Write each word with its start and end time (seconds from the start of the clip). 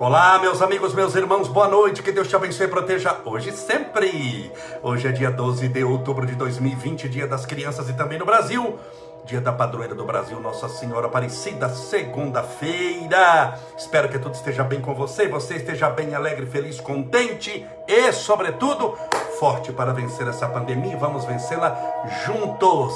Olá, 0.00 0.38
meus 0.38 0.62
amigos, 0.62 0.94
meus 0.94 1.14
irmãos, 1.14 1.46
boa 1.46 1.68
noite, 1.68 2.02
que 2.02 2.10
Deus 2.10 2.26
te 2.26 2.34
abençoe 2.34 2.64
e 2.64 2.70
proteja 2.70 3.18
hoje 3.22 3.50
e 3.50 3.52
sempre. 3.52 4.50
Hoje 4.82 5.06
é 5.06 5.12
dia 5.12 5.30
12 5.30 5.68
de 5.68 5.84
outubro 5.84 6.24
de 6.24 6.34
2020, 6.36 7.06
dia 7.06 7.26
das 7.26 7.44
crianças 7.44 7.86
e 7.90 7.92
também 7.92 8.18
no 8.18 8.24
Brasil, 8.24 8.78
dia 9.26 9.42
da 9.42 9.52
padroeira 9.52 9.94
do 9.94 10.06
Brasil, 10.06 10.40
Nossa 10.40 10.70
Senhora 10.70 11.06
Aparecida, 11.06 11.68
segunda-feira. 11.68 13.60
Espero 13.76 14.08
que 14.08 14.18
tudo 14.18 14.34
esteja 14.34 14.64
bem 14.64 14.80
com 14.80 14.94
você, 14.94 15.28
você 15.28 15.56
esteja 15.56 15.90
bem, 15.90 16.14
alegre, 16.14 16.46
feliz, 16.46 16.80
contente 16.80 17.66
e, 17.86 18.10
sobretudo, 18.10 18.96
forte 19.38 19.70
para 19.70 19.92
vencer 19.92 20.26
essa 20.26 20.48
pandemia. 20.48 20.96
Vamos 20.96 21.26
vencê-la 21.26 21.76
juntos. 22.24 22.94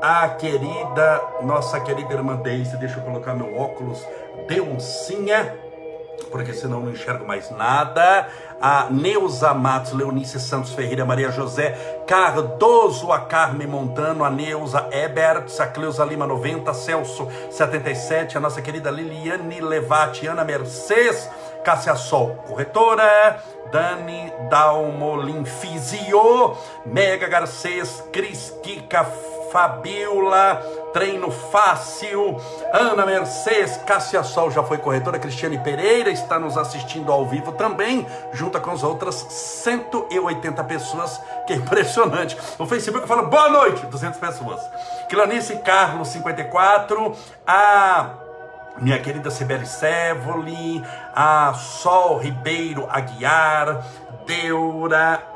A 0.00 0.28
querida, 0.28 1.20
nossa 1.42 1.80
querida 1.80 2.14
irmã 2.14 2.36
Deise, 2.36 2.76
deixa 2.76 3.00
eu 3.00 3.02
colocar 3.02 3.34
meu 3.34 3.58
óculos, 3.58 4.06
Deusinha 4.46 5.63
porque 6.30 6.52
senão 6.52 6.80
não 6.80 6.90
enxergo 6.90 7.26
mais 7.26 7.50
nada. 7.50 8.28
A 8.60 8.88
Neuza 8.90 9.52
Matos, 9.52 9.92
Leonice 9.92 10.40
Santos 10.40 10.72
Ferreira, 10.72 11.04
Maria 11.04 11.30
José 11.30 12.02
Cardoso, 12.06 13.12
a 13.12 13.20
Carmen 13.20 13.66
Montano, 13.66 14.24
a 14.24 14.30
Neuza 14.30 14.88
Ebert, 14.90 15.48
a 15.60 15.66
Cleusa 15.66 16.04
Lima 16.04 16.26
90, 16.26 16.72
Celso 16.72 17.28
77, 17.50 18.36
a 18.36 18.40
nossa 18.40 18.62
querida 18.62 18.90
Liliane 18.90 19.60
Levati, 19.60 20.26
Ana 20.26 20.44
Mercedes, 20.44 21.28
Cássia 21.64 21.94
Sol, 21.94 22.36
corretora, 22.46 23.42
Dani 23.70 24.32
Dalmolin 24.50 25.44
Fizio, 25.44 26.56
Mega 26.86 27.26
Garcês, 27.26 28.04
Cris 28.12 28.54
Kika 28.62 29.04
Fabiola, 29.54 30.60
Treino 30.92 31.30
Fácil, 31.30 32.40
Ana 32.72 33.06
Mercedes, 33.06 33.76
Cássia 33.86 34.24
Sol 34.24 34.50
já 34.50 34.64
foi 34.64 34.78
corretora, 34.78 35.16
Cristiane 35.16 35.60
Pereira 35.60 36.10
está 36.10 36.40
nos 36.40 36.58
assistindo 36.58 37.12
ao 37.12 37.24
vivo 37.24 37.52
também, 37.52 38.04
junto 38.32 38.60
com 38.60 38.72
as 38.72 38.82
outras 38.82 39.14
180 39.14 40.64
pessoas, 40.64 41.20
que 41.46 41.52
é 41.52 41.56
impressionante. 41.56 42.36
O 42.58 42.66
Facebook 42.66 43.06
fala 43.06 43.22
boa 43.22 43.48
noite, 43.48 43.86
200 43.86 44.18
pessoas. 44.18 44.60
Clanice 45.08 45.58
Carlos, 45.58 46.08
54, 46.08 47.14
a 47.46 48.10
minha 48.78 48.98
querida 48.98 49.30
Sibeli 49.30 49.66
Sévoli, 49.66 50.82
a 51.14 51.54
Sol 51.54 52.18
Ribeiro 52.18 52.88
Aguiar, 52.90 53.86
Deura 54.26 55.33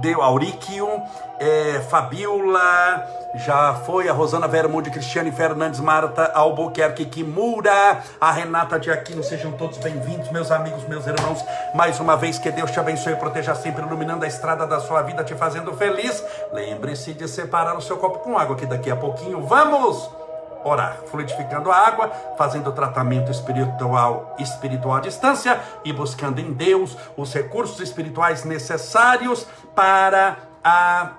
Deu 0.00 0.20
Auríquio, 0.22 1.02
é, 1.38 1.80
Fabiola, 1.88 3.06
já 3.34 3.74
foi 3.74 4.08
a 4.08 4.12
Rosana 4.12 4.48
Vermude, 4.48 4.90
Cristiane 4.90 5.30
Fernandes, 5.30 5.80
Marta 5.80 6.30
Albuquerque, 6.34 7.04
Kimura, 7.06 8.02
a 8.20 8.30
Renata 8.30 8.78
de 8.78 8.90
Aquino, 8.90 9.22
sejam 9.22 9.52
todos 9.52 9.78
bem-vindos, 9.78 10.30
meus 10.30 10.50
amigos, 10.50 10.86
meus 10.88 11.06
irmãos, 11.06 11.44
mais 11.74 12.00
uma 12.00 12.16
vez 12.16 12.38
que 12.38 12.50
Deus 12.50 12.70
te 12.70 12.80
abençoe 12.80 13.12
e 13.12 13.16
proteja 13.16 13.54
sempre, 13.54 13.84
iluminando 13.84 14.24
a 14.24 14.28
estrada 14.28 14.66
da 14.66 14.80
sua 14.80 15.02
vida, 15.02 15.22
te 15.22 15.34
fazendo 15.34 15.72
feliz. 15.74 16.24
Lembre-se 16.52 17.12
de 17.12 17.28
separar 17.28 17.76
o 17.76 17.82
seu 17.82 17.96
copo 17.96 18.18
com 18.18 18.38
água, 18.38 18.56
que 18.56 18.66
daqui 18.66 18.90
a 18.90 18.96
pouquinho 18.96 19.42
vamos 19.46 20.23
orar, 20.64 20.98
fluidificando 21.10 21.70
a 21.70 21.76
água, 21.76 22.10
fazendo 22.36 22.72
tratamento 22.72 23.30
espiritual, 23.30 24.34
espiritual 24.38 24.96
à 24.96 25.00
distância 25.00 25.60
e 25.84 25.92
buscando 25.92 26.40
em 26.40 26.52
Deus 26.52 26.96
os 27.16 27.32
recursos 27.32 27.80
espirituais 27.80 28.44
necessários 28.44 29.46
para 29.74 30.38
a 30.62 31.12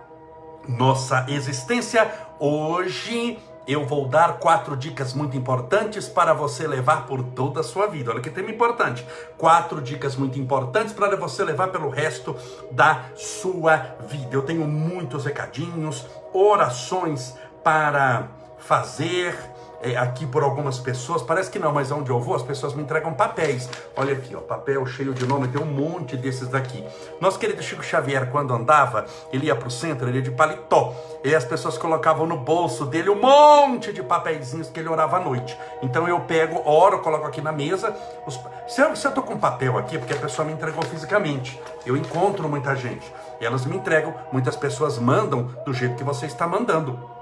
nossa 0.68 1.26
existência. 1.30 2.12
Hoje 2.40 3.40
eu 3.68 3.86
vou 3.86 4.08
dar 4.08 4.38
quatro 4.38 4.78
dicas 4.78 5.14
muito 5.14 5.36
importantes 5.36 6.08
para 6.08 6.34
você 6.34 6.68
levar 6.68 7.06
por 7.08 7.24
toda 7.24 7.62
a 7.62 7.64
sua 7.64 7.88
vida. 7.88 8.12
Olha 8.12 8.22
que 8.22 8.30
tema 8.30 8.52
importante. 8.52 9.06
Quatro 9.38 9.82
dicas 9.82 10.16
muito 10.16 10.40
importantes 10.40 10.94
para 10.94 11.16
você 11.16 11.44
levar 11.44 11.70
pelo 11.70 11.90
resto 11.90 12.36
da 12.72 13.06
sua 13.16 13.78
vida. 14.08 14.36
Eu 14.36 14.44
tenho 14.44 14.68
muitos 14.68 15.26
recadinhos, 15.26 16.06
orações 16.34 17.36
para 17.64 18.28
fazer 18.66 19.36
é, 19.82 19.96
aqui 19.96 20.26
por 20.26 20.44
algumas 20.44 20.80
pessoas. 20.80 21.22
Parece 21.22 21.52
que 21.52 21.60
não, 21.60 21.72
mas 21.72 21.92
onde 21.92 22.10
eu 22.10 22.20
vou, 22.20 22.36
as 22.36 22.42
pessoas 22.42 22.74
me 22.74 22.82
entregam 22.82 23.14
papéis. 23.14 23.70
Olha 23.96 24.14
aqui, 24.14 24.36
ó, 24.36 24.40
papel 24.40 24.86
cheio 24.88 25.14
de 25.14 25.26
nome, 25.26 25.48
tem 25.48 25.62
um 25.62 25.66
monte 25.66 26.18
desses 26.18 26.48
daqui. 26.48 26.84
Nosso 27.22 27.38
querido 27.38 27.62
Chico 27.62 27.84
Xavier, 27.84 28.30
quando 28.32 28.54
andava, 28.54 29.06
ele 29.32 29.48
ia 29.48 29.56
para 29.56 29.68
o 29.68 29.72
centro, 29.72 30.08
ele 30.08 30.18
ia 30.18 30.24
de 30.24 30.32
paletó. 30.32 30.94
E 31.24 31.34
as 31.36 31.46
pessoas 31.46 31.78
colocavam 31.78 32.26
no 32.26 32.38
bolso 32.38 32.86
dele 32.86 33.10
um 33.10 33.22
monte 33.22 33.94
de 33.94 34.02
papeizinhos 34.02 34.70
que 34.70 34.80
ele 34.80 34.90
orava 34.90 35.18
à 35.18 35.20
noite. 35.20 35.58
Então 35.82 36.08
eu 36.08 36.20
pego, 36.22 36.62
oro, 36.68 37.00
coloco 37.00 37.28
aqui 37.28 37.42
na 37.42 37.52
mesa. 37.52 37.96
Os... 38.26 38.40
Se, 38.68 38.82
eu, 38.82 38.96
se 38.96 39.06
eu 39.06 39.12
tô 39.12 39.22
com 39.22 39.38
papel 39.38 39.78
aqui, 39.78 39.98
porque 40.00 40.14
a 40.14 40.18
pessoa 40.18 40.48
me 40.48 40.54
entregou 40.54 40.84
fisicamente, 40.84 41.60
eu 41.86 41.96
encontro 41.96 42.50
muita 42.50 42.76
gente. 42.76 43.14
Elas 43.40 43.66
me 43.66 43.76
entregam, 43.76 44.14
muitas 44.32 44.56
pessoas 44.56 44.98
mandam 44.98 45.44
do 45.66 45.74
jeito 45.74 45.96
que 45.96 46.04
você 46.04 46.26
está 46.26 46.48
mandando 46.48 47.15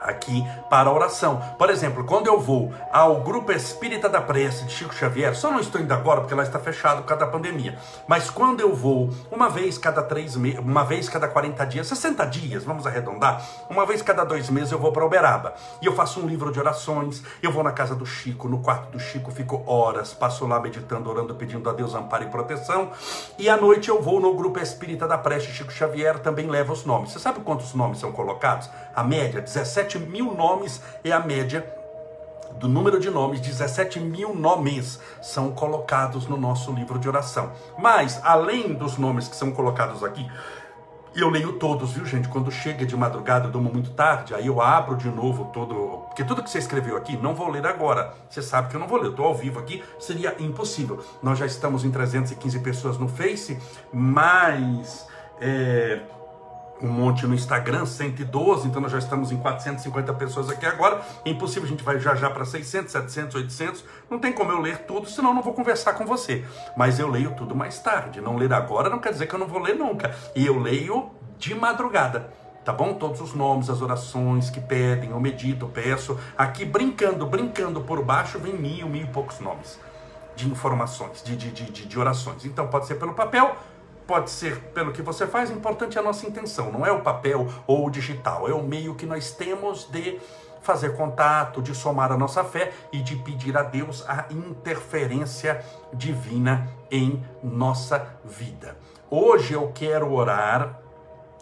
aqui 0.00 0.46
para 0.68 0.90
oração. 0.90 1.42
Por 1.58 1.70
exemplo, 1.70 2.04
quando 2.04 2.26
eu 2.26 2.40
vou 2.40 2.72
ao 2.92 3.20
Grupo 3.20 3.52
Espírita 3.52 4.08
da 4.08 4.20
Prece 4.20 4.64
de 4.64 4.72
Chico 4.72 4.94
Xavier, 4.94 5.34
só 5.34 5.50
não 5.50 5.60
estou 5.60 5.80
indo 5.80 5.92
agora 5.92 6.20
porque 6.20 6.34
lá 6.34 6.42
está 6.42 6.58
fechado 6.58 7.02
por 7.02 7.08
causa 7.08 7.24
da 7.24 7.30
pandemia, 7.30 7.78
mas 8.06 8.30
quando 8.30 8.60
eu 8.60 8.74
vou 8.74 9.10
uma 9.30 9.48
vez 9.48 9.78
cada 9.78 10.02
três 10.02 10.36
meses, 10.36 10.58
uma 10.58 10.84
vez 10.84 11.08
cada 11.08 11.28
40 11.28 11.64
dias, 11.66 11.86
60 11.86 12.24
dias, 12.26 12.64
vamos 12.64 12.86
arredondar, 12.86 13.42
uma 13.68 13.86
vez 13.86 14.02
cada 14.02 14.24
dois 14.24 14.50
meses 14.50 14.72
eu 14.72 14.78
vou 14.78 14.92
para 14.92 15.04
Uberaba 15.04 15.54
e 15.80 15.86
eu 15.86 15.94
faço 15.94 16.20
um 16.20 16.26
livro 16.26 16.52
de 16.52 16.58
orações, 16.58 17.22
eu 17.42 17.50
vou 17.50 17.62
na 17.62 17.72
casa 17.72 17.94
do 17.94 18.06
Chico, 18.06 18.48
no 18.48 18.58
quarto 18.60 18.90
do 18.92 19.00
Chico, 19.00 19.30
fico 19.30 19.62
horas, 19.66 20.12
passo 20.12 20.46
lá 20.46 20.60
meditando, 20.60 21.10
orando, 21.10 21.34
pedindo 21.34 21.68
a 21.68 21.72
Deus 21.72 21.94
amparo 21.94 22.24
e 22.24 22.28
proteção, 22.28 22.90
e 23.38 23.48
à 23.48 23.56
noite 23.56 23.88
eu 23.88 24.02
vou 24.02 24.20
no 24.20 24.34
Grupo 24.34 24.58
Espírita 24.60 25.06
da 25.06 25.16
Prece 25.16 25.46
Chico 25.46 25.72
Xavier, 25.72 26.18
também 26.18 26.46
leva 26.46 26.72
os 26.72 26.84
nomes. 26.84 27.12
Você 27.12 27.18
sabe 27.18 27.40
quantos 27.40 27.74
nomes 27.74 27.98
são 27.98 28.12
colocados? 28.12 28.68
A 28.94 29.02
média, 29.02 29.40
17 29.40 29.87
mil 29.96 30.34
nomes 30.34 30.82
é 31.04 31.12
a 31.12 31.20
média 31.20 31.64
do 32.58 32.68
número 32.68 32.98
de 32.98 33.08
nomes, 33.08 33.40
17 33.40 34.00
mil 34.00 34.34
nomes 34.34 34.98
são 35.22 35.52
colocados 35.52 36.26
no 36.26 36.36
nosso 36.36 36.72
livro 36.72 36.98
de 36.98 37.08
oração. 37.08 37.52
Mas, 37.78 38.20
além 38.24 38.74
dos 38.74 38.98
nomes 38.98 39.28
que 39.28 39.36
são 39.36 39.52
colocados 39.52 40.02
aqui, 40.02 40.28
eu 41.14 41.30
leio 41.30 41.54
todos, 41.54 41.92
viu, 41.92 42.04
gente? 42.04 42.28
Quando 42.28 42.50
chega 42.50 42.84
de 42.84 42.96
madrugada, 42.96 43.46
eu 43.46 43.50
durmo 43.50 43.72
muito 43.72 43.90
tarde, 43.90 44.34
aí 44.34 44.46
eu 44.46 44.60
abro 44.60 44.96
de 44.96 45.08
novo 45.08 45.46
todo. 45.46 46.04
Porque 46.08 46.24
tudo 46.24 46.42
que 46.42 46.50
você 46.50 46.58
escreveu 46.58 46.96
aqui, 46.96 47.16
não 47.16 47.34
vou 47.34 47.48
ler 47.48 47.66
agora. 47.66 48.12
Você 48.28 48.42
sabe 48.42 48.68
que 48.68 48.76
eu 48.76 48.80
não 48.80 48.88
vou 48.88 48.98
ler, 48.98 49.06
eu 49.06 49.10
estou 49.10 49.26
ao 49.26 49.34
vivo 49.34 49.58
aqui, 49.58 49.82
seria 49.98 50.36
impossível. 50.38 51.02
Nós 51.22 51.38
já 51.38 51.46
estamos 51.46 51.84
em 51.84 51.90
315 51.90 52.58
pessoas 52.60 52.98
no 52.98 53.08
Face, 53.08 53.58
mas. 53.92 55.06
É 55.40 56.00
um 56.82 56.88
monte 56.88 57.26
no 57.26 57.34
Instagram, 57.34 57.84
112, 57.86 58.68
então 58.68 58.80
nós 58.80 58.92
já 58.92 58.98
estamos 58.98 59.32
em 59.32 59.36
450 59.36 60.12
pessoas 60.14 60.48
aqui 60.48 60.66
agora. 60.66 61.00
É 61.24 61.30
impossível, 61.30 61.64
a 61.64 61.68
gente 61.68 61.82
vai 61.82 61.98
já 61.98 62.14
já 62.14 62.30
para 62.30 62.44
600, 62.44 62.92
700, 62.92 63.34
800. 63.34 63.84
Não 64.10 64.18
tem 64.18 64.32
como 64.32 64.52
eu 64.52 64.60
ler 64.60 64.78
tudo, 64.78 65.08
senão 65.08 65.34
não 65.34 65.42
vou 65.42 65.52
conversar 65.52 65.94
com 65.94 66.06
você. 66.06 66.44
Mas 66.76 66.98
eu 66.98 67.08
leio 67.08 67.34
tudo 67.34 67.54
mais 67.54 67.78
tarde. 67.80 68.20
Não 68.20 68.36
ler 68.36 68.52
agora 68.52 68.88
não 68.88 68.98
quer 68.98 69.12
dizer 69.12 69.26
que 69.26 69.34
eu 69.34 69.38
não 69.38 69.46
vou 69.46 69.60
ler 69.60 69.74
nunca. 69.74 70.14
E 70.34 70.46
eu 70.46 70.58
leio 70.58 71.10
de 71.38 71.54
madrugada. 71.54 72.32
Tá 72.64 72.72
bom? 72.72 72.94
Todos 72.94 73.20
os 73.20 73.34
nomes, 73.34 73.70
as 73.70 73.80
orações 73.80 74.50
que 74.50 74.60
pedem, 74.60 75.10
eu 75.10 75.20
medito, 75.20 75.64
eu 75.64 75.68
peço. 75.70 76.18
Aqui 76.36 76.64
brincando, 76.64 77.26
brincando 77.26 77.80
por 77.80 78.04
baixo, 78.04 78.38
vem 78.38 78.52
mil, 78.54 78.88
mil 78.88 79.02
e 79.02 79.06
poucos 79.06 79.40
nomes 79.40 79.78
de 80.38 80.48
informações, 80.48 81.22
de, 81.24 81.36
de, 81.36 81.50
de, 81.50 81.86
de 81.86 81.98
orações. 81.98 82.44
Então 82.44 82.68
pode 82.68 82.86
ser 82.86 82.94
pelo 82.94 83.12
papel, 83.12 83.56
pode 84.08 84.30
ser 84.30 84.58
pelo 84.72 84.90
que 84.90 85.02
você 85.02 85.26
faz, 85.26 85.50
importante 85.50 85.98
é 85.98 86.00
a 86.00 86.04
nossa 86.04 86.26
intenção, 86.26 86.72
não 86.72 86.84
é 86.84 86.90
o 86.90 87.02
papel 87.02 87.46
ou 87.66 87.86
o 87.86 87.90
digital, 87.90 88.48
é 88.48 88.54
o 88.54 88.62
meio 88.62 88.94
que 88.94 89.04
nós 89.04 89.30
temos 89.32 89.84
de 89.84 90.18
fazer 90.62 90.96
contato, 90.96 91.60
de 91.60 91.74
somar 91.74 92.10
a 92.10 92.16
nossa 92.16 92.42
fé 92.42 92.72
e 92.90 93.02
de 93.02 93.16
pedir 93.16 93.56
a 93.56 93.62
Deus 93.62 94.02
a 94.08 94.24
interferência 94.30 95.62
divina 95.92 96.66
em 96.90 97.22
nossa 97.42 98.18
vida. 98.24 98.78
Hoje 99.10 99.52
eu 99.52 99.70
quero 99.74 100.10
orar 100.10 100.80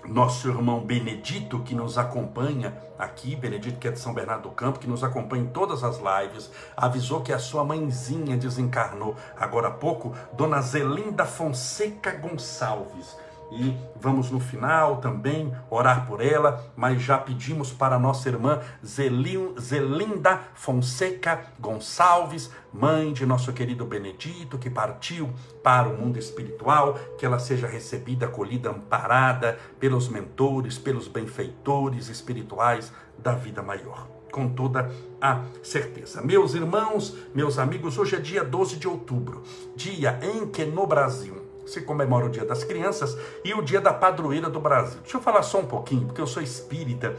nosso 0.09 0.49
irmão 0.49 0.81
Benedito, 0.81 1.61
que 1.61 1.75
nos 1.75 1.99
acompanha 1.99 2.77
aqui, 2.99 3.37
Benedito, 3.37 3.79
que 3.79 3.89
é 3.89 3.91
de 3.91 3.99
São 3.99 4.15
Bernardo 4.15 4.45
do 4.45 4.51
Campo, 4.51 4.79
que 4.79 4.89
nos 4.89 5.05
acompanha 5.05 5.45
em 5.45 5.49
todas 5.49 5.83
as 5.85 5.99
lives, 5.99 6.51
avisou 6.77 7.21
que 7.21 7.33
a 7.33 7.39
sua 7.39 7.65
mãezinha 7.65 8.37
desencarnou 8.37 9.17
agora 9.39 9.69
há 9.69 9.73
pouco, 9.73 10.15
Dona 10.33 10.61
Zelinda 10.61 11.25
Fonseca 11.25 12.13
Gonçalves 12.13 13.17
e 13.51 13.77
vamos 14.01 14.31
no 14.31 14.41
final 14.41 14.97
também 14.97 15.53
orar 15.71 16.07
por 16.07 16.21
ela, 16.21 16.65
mas 16.77 17.01
já 17.01 17.19
pedimos 17.19 17.73
para 17.73 17.99
nossa 17.99 18.29
irmã 18.29 18.61
Zelinda 18.85 20.41
Fonseca 20.55 21.41
Gonçalves, 21.59 22.51
mãe 22.73 23.13
de 23.13 23.25
nosso 23.25 23.53
querido 23.53 23.85
Benedito, 23.85 24.59
que 24.59 24.69
partiu 24.69 25.31
para 25.63 25.89
o 25.89 25.97
mundo 25.97 26.19
espiritual, 26.19 26.95
que 27.19 27.25
ela 27.25 27.39
seja 27.39 27.67
recebida, 27.67 28.27
acolhida, 28.27 28.71
amparada 28.71 29.59
pelos 29.79 30.09
mentores, 30.09 30.79
pelos 30.79 31.09
benfeitores 31.09 32.09
espirituais 32.09 32.93
da 33.19 33.33
vida 33.33 33.63
maior. 33.63 34.09
com 34.33 34.51
toda 34.51 34.91
a 35.19 35.45
certeza. 35.63 36.21
Meus 36.21 36.53
irmãos, 36.53 37.17
meus 37.35 37.59
amigos, 37.59 37.97
hoje 37.97 38.17
é 38.17 38.21
dia 38.21 38.45
12 38.45 38.77
de 38.77 38.87
outubro, 38.87 39.43
dia 39.75 40.21
em 40.23 40.47
que 40.49 40.63
no 40.67 40.87
Brasil 40.87 41.46
se 41.67 41.81
comemora 41.83 42.27
o 42.27 42.29
Dia 42.29 42.45
das 42.45 42.65
Crianças 42.65 43.17
e 43.45 43.53
o 43.53 43.63
Dia 43.63 43.81
da 43.81 43.93
Padroeira 43.93 44.49
do 44.49 44.61
Brasil. 44.61 45.01
Deixa 45.03 45.17
eu 45.17 45.21
falar 45.21 45.43
só 45.43 45.59
um 45.59 45.67
pouquinho, 45.67 46.07
porque 46.07 46.21
eu 46.21 46.27
sou 46.27 46.43
espírita, 46.43 47.15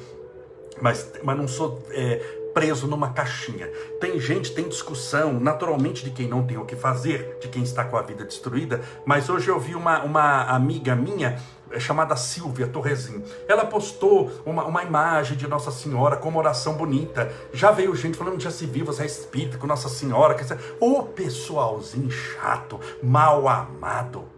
mas, 0.82 1.12
mas 1.24 1.38
não 1.38 1.48
sou 1.48 1.84
é, 1.92 2.18
preso 2.54 2.88
numa 2.88 3.14
caixinha. 3.14 3.68
Tem 4.00 4.20
gente, 4.20 4.52
tem 4.54 4.68
discussão, 4.68 5.40
naturalmente, 5.40 6.04
de 6.04 6.12
quem 6.12 6.28
não 6.28 6.46
tem 6.46 6.58
o 6.58 6.66
que 6.66 6.76
fazer, 6.76 7.38
de 7.40 7.48
quem 7.48 7.62
está 7.62 7.84
com 7.84 7.98
a 7.98 8.02
vida 8.02 8.26
destruída, 8.26 8.82
mas 9.06 9.30
hoje 9.30 9.50
eu 9.50 9.60
vi 9.60 9.76
uma, 9.76 10.04
uma 10.04 10.44
amiga 10.46 10.96
minha 10.96 11.38
é 11.70 11.80
chamada 11.80 12.16
Silvia 12.16 12.68
Torrezinho. 12.68 13.24
Ela 13.48 13.66
postou 13.66 14.32
uma, 14.46 14.64
uma 14.66 14.84
imagem 14.84 15.38
de 15.38 15.48
Nossa 15.48 15.72
Senhora 15.72 16.16
com 16.16 16.30
uma 16.30 16.40
oração 16.40 16.74
bonita. 16.74 17.32
Já 17.54 17.72
veio 17.72 17.96
gente 17.96 18.18
falando, 18.18 18.40
já 18.40 18.52
se 18.52 18.66
viu, 18.66 18.86
você 18.86 19.04
é 19.04 19.06
espírita 19.06 19.58
com 19.58 19.68
Nossa 19.68 19.90
Senhora. 19.90 20.36
Ô 20.80 21.04
pessoalzinho 21.04 22.10
chato, 22.10 22.80
mal 23.04 23.48
amado. 23.48 24.37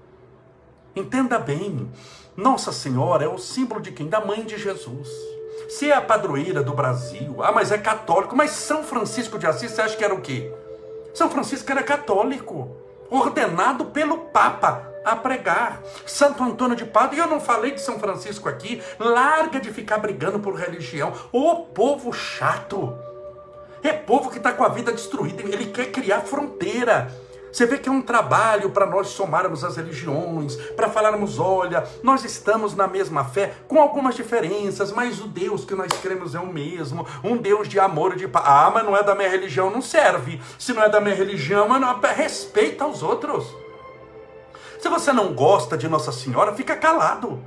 Entenda 1.00 1.40
bem, 1.40 1.90
Nossa 2.36 2.74
Senhora 2.74 3.24
é 3.24 3.28
o 3.30 3.38
símbolo 3.38 3.80
de 3.80 3.90
quem? 3.90 4.10
Da 4.10 4.20
mãe 4.20 4.44
de 4.44 4.58
Jesus. 4.58 5.08
Se 5.70 5.90
é 5.90 5.96
a 5.96 6.02
padroeira 6.02 6.62
do 6.62 6.74
Brasil, 6.74 7.38
ah, 7.42 7.54
mas 7.54 7.72
é 7.72 7.78
católico, 7.78 8.36
mas 8.36 8.52
São 8.52 8.84
Francisco 8.84 9.40
de 9.40 9.48
Assis, 9.48 9.72
você 9.72 9.82
acha 9.82 9.96
que 9.96 10.04
era 10.04 10.14
o 10.14 10.20
quê? 10.20 10.54
São 11.14 11.30
Francisco 11.30 11.72
era 11.72 11.82
católico, 11.84 12.76
ordenado 13.10 13.86
pelo 13.86 14.18
Papa 14.18 14.92
a 15.06 15.16
pregar. 15.16 15.82
Santo 16.06 16.44
Antônio 16.44 16.76
de 16.76 16.84
Pádua, 16.84 17.16
e 17.16 17.20
eu 17.20 17.28
não 17.28 17.40
falei 17.40 17.72
de 17.72 17.82
São 17.82 17.98
Francisco 17.98 18.50
aqui, 18.50 18.82
larga 19.00 19.58
de 19.58 19.72
ficar 19.72 20.00
brigando 20.00 20.40
por 20.40 20.54
religião. 20.56 21.14
Ô 21.32 21.64
povo 21.64 22.12
chato! 22.12 22.94
É 23.82 23.94
povo 23.94 24.30
que 24.30 24.38
está 24.38 24.52
com 24.52 24.66
a 24.66 24.70
vida 24.70 24.92
destruída, 24.92 25.44
ele 25.44 25.68
quer 25.68 25.92
criar 25.92 26.22
fronteira. 26.22 27.10
Você 27.52 27.66
vê 27.66 27.78
que 27.78 27.90
é 27.90 27.92
um 27.92 28.02
trabalho 28.02 28.70
para 28.70 28.86
nós 28.86 29.10
somarmos 29.10 29.64
as 29.64 29.78
religiões, 29.78 30.56
para 30.76 30.90
falarmos: 30.90 31.40
olha, 31.40 31.84
nós 32.04 32.24
estamos 32.24 32.76
na 32.76 32.88
mesma 32.88 33.24
fé, 33.26 33.54
com 33.68 33.82
algumas 33.82 34.16
diferenças, 34.16 34.92
mas 34.92 35.20
o 35.20 35.28
Deus 35.28 35.66
que 35.66 35.76
nós 35.76 35.92
cremos 35.94 36.36
é 36.36 36.40
o 36.40 36.48
mesmo, 36.48 37.06
um 37.24 37.38
Deus 37.38 37.68
de 37.68 37.80
amor 37.80 38.14
e 38.14 38.18
de 38.18 38.28
paz. 38.28 38.46
Ah, 38.48 38.72
mas 38.74 38.86
não 38.86 38.96
é 38.96 39.04
da 39.04 39.16
minha 39.16 39.30
religião, 39.30 39.70
não 39.70 39.82
serve. 39.82 40.42
Se 40.58 40.74
não 40.74 40.84
é 40.84 40.90
da 40.90 41.02
minha 41.02 41.16
religião, 41.16 41.68
mas 41.68 41.82
não, 41.82 42.00
respeita 42.00 42.86
os 42.86 43.04
outros. 43.04 43.46
Se 44.80 44.88
você 44.88 45.12
não 45.12 45.34
gosta 45.34 45.78
de 45.78 45.88
Nossa 45.90 46.12
Senhora, 46.12 46.54
fica 46.54 46.76
calado. 46.76 47.44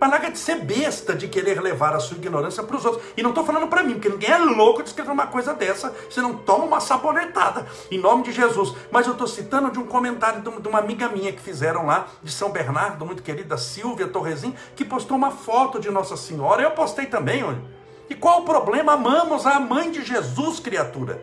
Mas 0.00 0.10
larga 0.10 0.30
de 0.30 0.38
ser 0.38 0.60
besta 0.60 1.14
de 1.14 1.28
querer 1.28 1.60
levar 1.60 1.94
a 1.94 2.00
sua 2.00 2.16
ignorância 2.16 2.62
para 2.62 2.76
os 2.76 2.84
outros. 2.84 3.04
E 3.16 3.22
não 3.22 3.30
estou 3.30 3.44
falando 3.44 3.68
para 3.68 3.82
mim, 3.82 3.94
porque 3.94 4.08
ninguém 4.08 4.30
é 4.30 4.38
louco 4.38 4.82
de 4.82 4.88
escrever 4.88 5.10
uma 5.10 5.26
coisa 5.26 5.54
dessa, 5.54 5.94
você 6.08 6.20
não 6.20 6.34
toma 6.34 6.64
uma 6.64 6.80
sabonetada, 6.80 7.66
em 7.90 7.98
nome 7.98 8.22
de 8.22 8.32
Jesus. 8.32 8.74
Mas 8.90 9.06
eu 9.06 9.12
estou 9.12 9.26
citando 9.26 9.70
de 9.70 9.78
um 9.78 9.86
comentário 9.86 10.40
de 10.40 10.68
uma 10.68 10.78
amiga 10.78 11.08
minha 11.08 11.32
que 11.32 11.40
fizeram 11.40 11.86
lá, 11.86 12.06
de 12.22 12.30
São 12.30 12.50
Bernardo, 12.50 13.04
muito 13.04 13.22
querida 13.22 13.56
Silvia 13.56 14.08
Torresim, 14.08 14.54
que 14.76 14.84
postou 14.84 15.16
uma 15.16 15.30
foto 15.30 15.80
de 15.80 15.90
Nossa 15.90 16.16
Senhora. 16.16 16.62
Eu 16.62 16.70
postei 16.72 17.06
também, 17.06 17.42
olha. 17.42 17.78
E 18.08 18.14
qual 18.14 18.40
o 18.40 18.44
problema? 18.44 18.92
Amamos 18.92 19.44
a 19.46 19.60
mãe 19.60 19.90
de 19.90 20.02
Jesus, 20.02 20.60
criatura. 20.60 21.20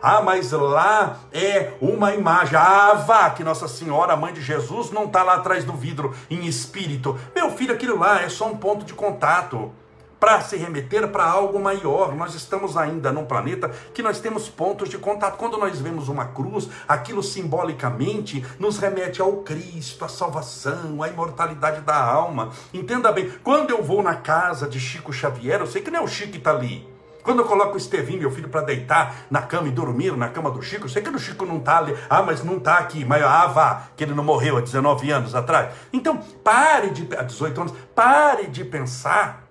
Ah, 0.00 0.20
mas 0.22 0.52
lá 0.52 1.18
é 1.32 1.72
uma 1.80 2.14
imagem. 2.14 2.56
Ah, 2.56 2.94
vá, 2.94 3.30
que 3.30 3.44
Nossa 3.44 3.68
Senhora, 3.68 4.16
mãe 4.16 4.32
de 4.32 4.40
Jesus, 4.40 4.90
não 4.90 5.04
está 5.04 5.22
lá 5.22 5.34
atrás 5.34 5.64
do 5.64 5.72
vidro 5.72 6.14
em 6.30 6.46
espírito. 6.46 7.18
Meu 7.34 7.50
filho, 7.50 7.74
aquilo 7.74 7.98
lá 7.98 8.22
é 8.22 8.28
só 8.28 8.46
um 8.46 8.56
ponto 8.56 8.84
de 8.84 8.94
contato 8.94 9.72
para 10.18 10.40
se 10.40 10.56
remeter 10.56 11.08
para 11.08 11.24
algo 11.24 11.58
maior. 11.60 12.14
Nós 12.14 12.34
estamos 12.34 12.76
ainda 12.76 13.12
num 13.12 13.24
planeta 13.24 13.68
que 13.92 14.02
nós 14.02 14.20
temos 14.20 14.48
pontos 14.48 14.88
de 14.88 14.98
contato. 14.98 15.36
Quando 15.36 15.58
nós 15.58 15.80
vemos 15.80 16.08
uma 16.08 16.26
cruz, 16.26 16.68
aquilo 16.88 17.22
simbolicamente 17.22 18.44
nos 18.58 18.78
remete 18.78 19.20
ao 19.20 19.38
Cristo, 19.38 20.04
à 20.04 20.08
salvação, 20.08 21.02
à 21.02 21.08
imortalidade 21.08 21.80
da 21.82 21.96
alma. 21.96 22.50
Entenda 22.72 23.12
bem, 23.12 23.30
quando 23.42 23.70
eu 23.70 23.82
vou 23.82 24.02
na 24.02 24.16
casa 24.16 24.68
de 24.68 24.80
Chico 24.80 25.12
Xavier, 25.12 25.60
eu 25.60 25.66
sei 25.66 25.82
que 25.82 25.90
não 25.90 26.00
é 26.00 26.02
o 26.02 26.08
Chico 26.08 26.32
que 26.32 26.38
está 26.38 26.50
ali. 26.50 26.95
Quando 27.26 27.40
eu 27.40 27.44
coloco 27.44 27.74
o 27.74 27.76
Estevinho, 27.76 28.20
meu 28.20 28.30
filho, 28.30 28.48
para 28.48 28.60
deitar 28.60 29.16
na 29.28 29.42
cama 29.42 29.66
e 29.66 29.72
dormir 29.72 30.16
na 30.16 30.28
cama 30.28 30.48
do 30.48 30.62
Chico, 30.62 30.84
eu 30.84 30.88
sei 30.88 31.02
que 31.02 31.10
o 31.10 31.18
Chico 31.18 31.44
não 31.44 31.56
está 31.56 31.78
ali. 31.78 31.92
Ah, 32.08 32.22
mas 32.22 32.44
não 32.44 32.58
está 32.58 32.78
aqui. 32.78 33.04
Mas, 33.04 33.20
ah, 33.20 33.48
vá, 33.48 33.88
que 33.96 34.04
ele 34.04 34.14
não 34.14 34.22
morreu 34.22 34.56
há 34.56 34.60
19 34.60 35.10
anos 35.10 35.34
atrás. 35.34 35.74
Então, 35.92 36.18
pare 36.44 36.90
de, 36.90 37.16
há 37.16 37.22
18 37.22 37.60
anos, 37.60 37.74
pare 37.96 38.46
de 38.46 38.64
pensar 38.64 39.45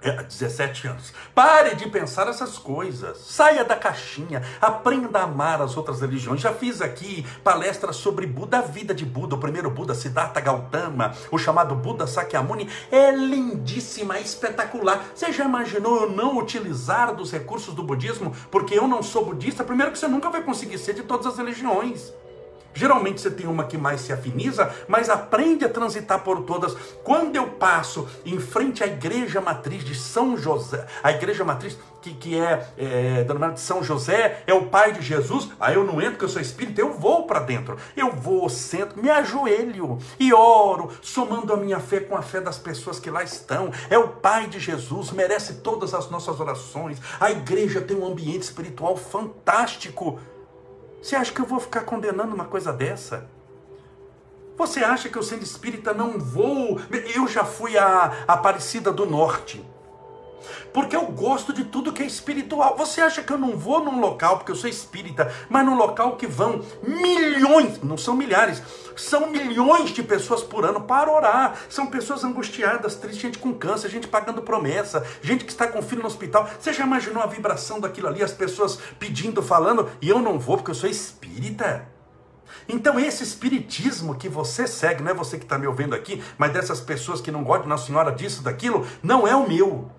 17 0.00 0.88
anos. 0.88 1.12
Pare 1.34 1.74
de 1.74 1.88
pensar 1.88 2.28
essas 2.28 2.58
coisas. 2.58 3.18
Saia 3.18 3.64
da 3.64 3.76
caixinha. 3.76 4.42
Aprenda 4.60 5.18
a 5.18 5.24
amar 5.24 5.60
as 5.60 5.76
outras 5.76 6.00
religiões. 6.00 6.40
Já 6.40 6.52
fiz 6.52 6.80
aqui 6.80 7.26
palestras 7.44 7.96
sobre 7.96 8.26
Buda, 8.26 8.58
a 8.58 8.62
vida 8.62 8.94
de 8.94 9.04
Buda, 9.04 9.34
o 9.34 9.38
primeiro 9.38 9.70
Buda, 9.70 9.94
Siddhartha 9.94 10.40
Gautama, 10.40 11.14
o 11.30 11.38
chamado 11.38 11.74
Buda 11.74 12.06
Sakyamuni. 12.06 12.68
É 12.90 13.10
lindíssima, 13.10 14.16
é 14.16 14.20
espetacular. 14.20 15.04
Você 15.14 15.32
já 15.32 15.44
imaginou 15.44 16.02
eu 16.02 16.10
não 16.10 16.38
utilizar 16.38 17.14
dos 17.14 17.30
recursos 17.30 17.74
do 17.74 17.82
budismo 17.82 18.34
porque 18.50 18.78
eu 18.78 18.88
não 18.88 19.02
sou 19.02 19.24
budista? 19.24 19.64
Primeiro 19.64 19.92
que 19.92 19.98
você 19.98 20.08
nunca 20.08 20.30
vai 20.30 20.42
conseguir 20.42 20.78
ser 20.78 20.94
de 20.94 21.02
todas 21.02 21.26
as 21.26 21.36
religiões. 21.36 22.12
Geralmente 22.74 23.20
você 23.20 23.30
tem 23.30 23.46
uma 23.46 23.64
que 23.64 23.76
mais 23.76 24.00
se 24.00 24.12
afiniza, 24.12 24.72
mas 24.88 25.08
aprende 25.08 25.64
a 25.64 25.68
transitar 25.68 26.20
por 26.20 26.42
todas. 26.42 26.74
Quando 27.02 27.36
eu 27.36 27.48
passo 27.48 28.08
em 28.24 28.38
frente 28.38 28.82
à 28.82 28.86
igreja 28.86 29.40
matriz 29.40 29.84
de 29.84 29.94
São 29.94 30.36
José, 30.36 30.86
a 31.02 31.10
igreja 31.10 31.44
matriz 31.44 31.76
que, 32.00 32.14
que 32.14 32.38
é, 32.38 32.66
é 32.78 33.24
denominada 33.24 33.54
de 33.54 33.60
São 33.60 33.82
José, 33.82 34.42
é 34.46 34.54
o 34.54 34.66
pai 34.66 34.92
de 34.92 35.02
Jesus, 35.02 35.50
aí 35.58 35.74
eu 35.74 35.84
não 35.84 36.00
entro 36.00 36.12
porque 36.12 36.24
eu 36.24 36.28
sou 36.28 36.40
espírita, 36.40 36.80
eu 36.80 36.94
vou 36.94 37.26
para 37.26 37.40
dentro. 37.40 37.76
Eu 37.96 38.12
vou, 38.12 38.48
sento, 38.48 38.98
me 39.00 39.10
ajoelho 39.10 39.98
e 40.18 40.32
oro, 40.32 40.90
somando 41.02 41.52
a 41.52 41.56
minha 41.56 41.78
fé 41.78 42.00
com 42.00 42.16
a 42.16 42.22
fé 42.22 42.40
das 42.40 42.58
pessoas 42.58 42.98
que 42.98 43.10
lá 43.10 43.22
estão. 43.22 43.70
É 43.88 43.98
o 43.98 44.08
pai 44.08 44.46
de 44.46 44.58
Jesus, 44.58 45.10
merece 45.10 45.54
todas 45.54 45.94
as 45.94 46.10
nossas 46.10 46.40
orações. 46.40 46.98
A 47.18 47.30
igreja 47.30 47.80
tem 47.80 47.96
um 47.96 48.06
ambiente 48.06 48.42
espiritual 48.42 48.96
fantástico. 48.96 50.18
Você 51.02 51.16
acha 51.16 51.32
que 51.32 51.40
eu 51.40 51.46
vou 51.46 51.60
ficar 51.60 51.82
condenando 51.82 52.34
uma 52.34 52.44
coisa 52.44 52.72
dessa? 52.72 53.28
Você 54.56 54.80
acha 54.80 55.08
que 55.08 55.16
eu 55.16 55.22
sendo 55.22 55.42
espírita 55.42 55.94
não 55.94 56.18
vou? 56.18 56.78
Eu 57.14 57.26
já 57.26 57.44
fui 57.44 57.78
a 57.78 58.24
Aparecida 58.28 58.92
do 58.92 59.06
Norte 59.06 59.64
porque 60.72 60.96
eu 60.96 61.06
gosto 61.06 61.52
de 61.52 61.64
tudo 61.64 61.92
que 61.92 62.02
é 62.02 62.06
espiritual. 62.06 62.76
Você 62.76 63.00
acha 63.00 63.22
que 63.22 63.32
eu 63.32 63.38
não 63.38 63.56
vou 63.56 63.84
num 63.84 64.00
local, 64.00 64.38
porque 64.38 64.52
eu 64.52 64.56
sou 64.56 64.68
espírita, 64.68 65.32
mas 65.48 65.64
num 65.64 65.76
local 65.76 66.16
que 66.16 66.26
vão 66.26 66.64
milhões, 66.82 67.82
não 67.82 67.96
são 67.96 68.14
milhares, 68.14 68.62
são 68.96 69.30
milhões 69.30 69.90
de 69.90 70.02
pessoas 70.02 70.42
por 70.42 70.64
ano 70.64 70.82
para 70.82 71.10
orar. 71.10 71.56
São 71.68 71.86
pessoas 71.86 72.24
angustiadas, 72.24 72.96
tristes, 72.96 73.22
gente 73.22 73.38
com 73.38 73.54
câncer, 73.54 73.88
gente 73.88 74.08
pagando 74.08 74.42
promessa, 74.42 75.04
gente 75.22 75.44
que 75.44 75.50
está 75.50 75.66
com 75.66 75.82
filho 75.82 76.02
no 76.02 76.08
hospital. 76.08 76.48
Você 76.58 76.72
já 76.72 76.84
imaginou 76.84 77.22
a 77.22 77.26
vibração 77.26 77.80
daquilo 77.80 78.08
ali, 78.08 78.22
as 78.22 78.32
pessoas 78.32 78.78
pedindo, 78.98 79.42
falando, 79.42 79.90
e 80.00 80.08
eu 80.08 80.20
não 80.20 80.38
vou 80.38 80.56
porque 80.56 80.70
eu 80.70 80.74
sou 80.74 80.88
espírita? 80.88 81.88
Então, 82.68 82.98
esse 83.00 83.22
espiritismo 83.22 84.14
que 84.14 84.28
você 84.28 84.66
segue, 84.66 85.02
não 85.02 85.10
é 85.10 85.14
você 85.14 85.36
que 85.38 85.44
está 85.44 85.58
me 85.58 85.66
ouvindo 85.66 85.94
aqui, 85.94 86.22
mas 86.38 86.52
dessas 86.52 86.80
pessoas 86.80 87.20
que 87.20 87.30
não 87.30 87.42
gostam 87.42 87.64
de 87.64 87.68
Nossa 87.68 87.86
Senhora 87.86 88.12
disso, 88.12 88.42
daquilo, 88.42 88.86
não 89.02 89.26
é 89.26 89.34
o 89.34 89.48
meu. 89.48 89.90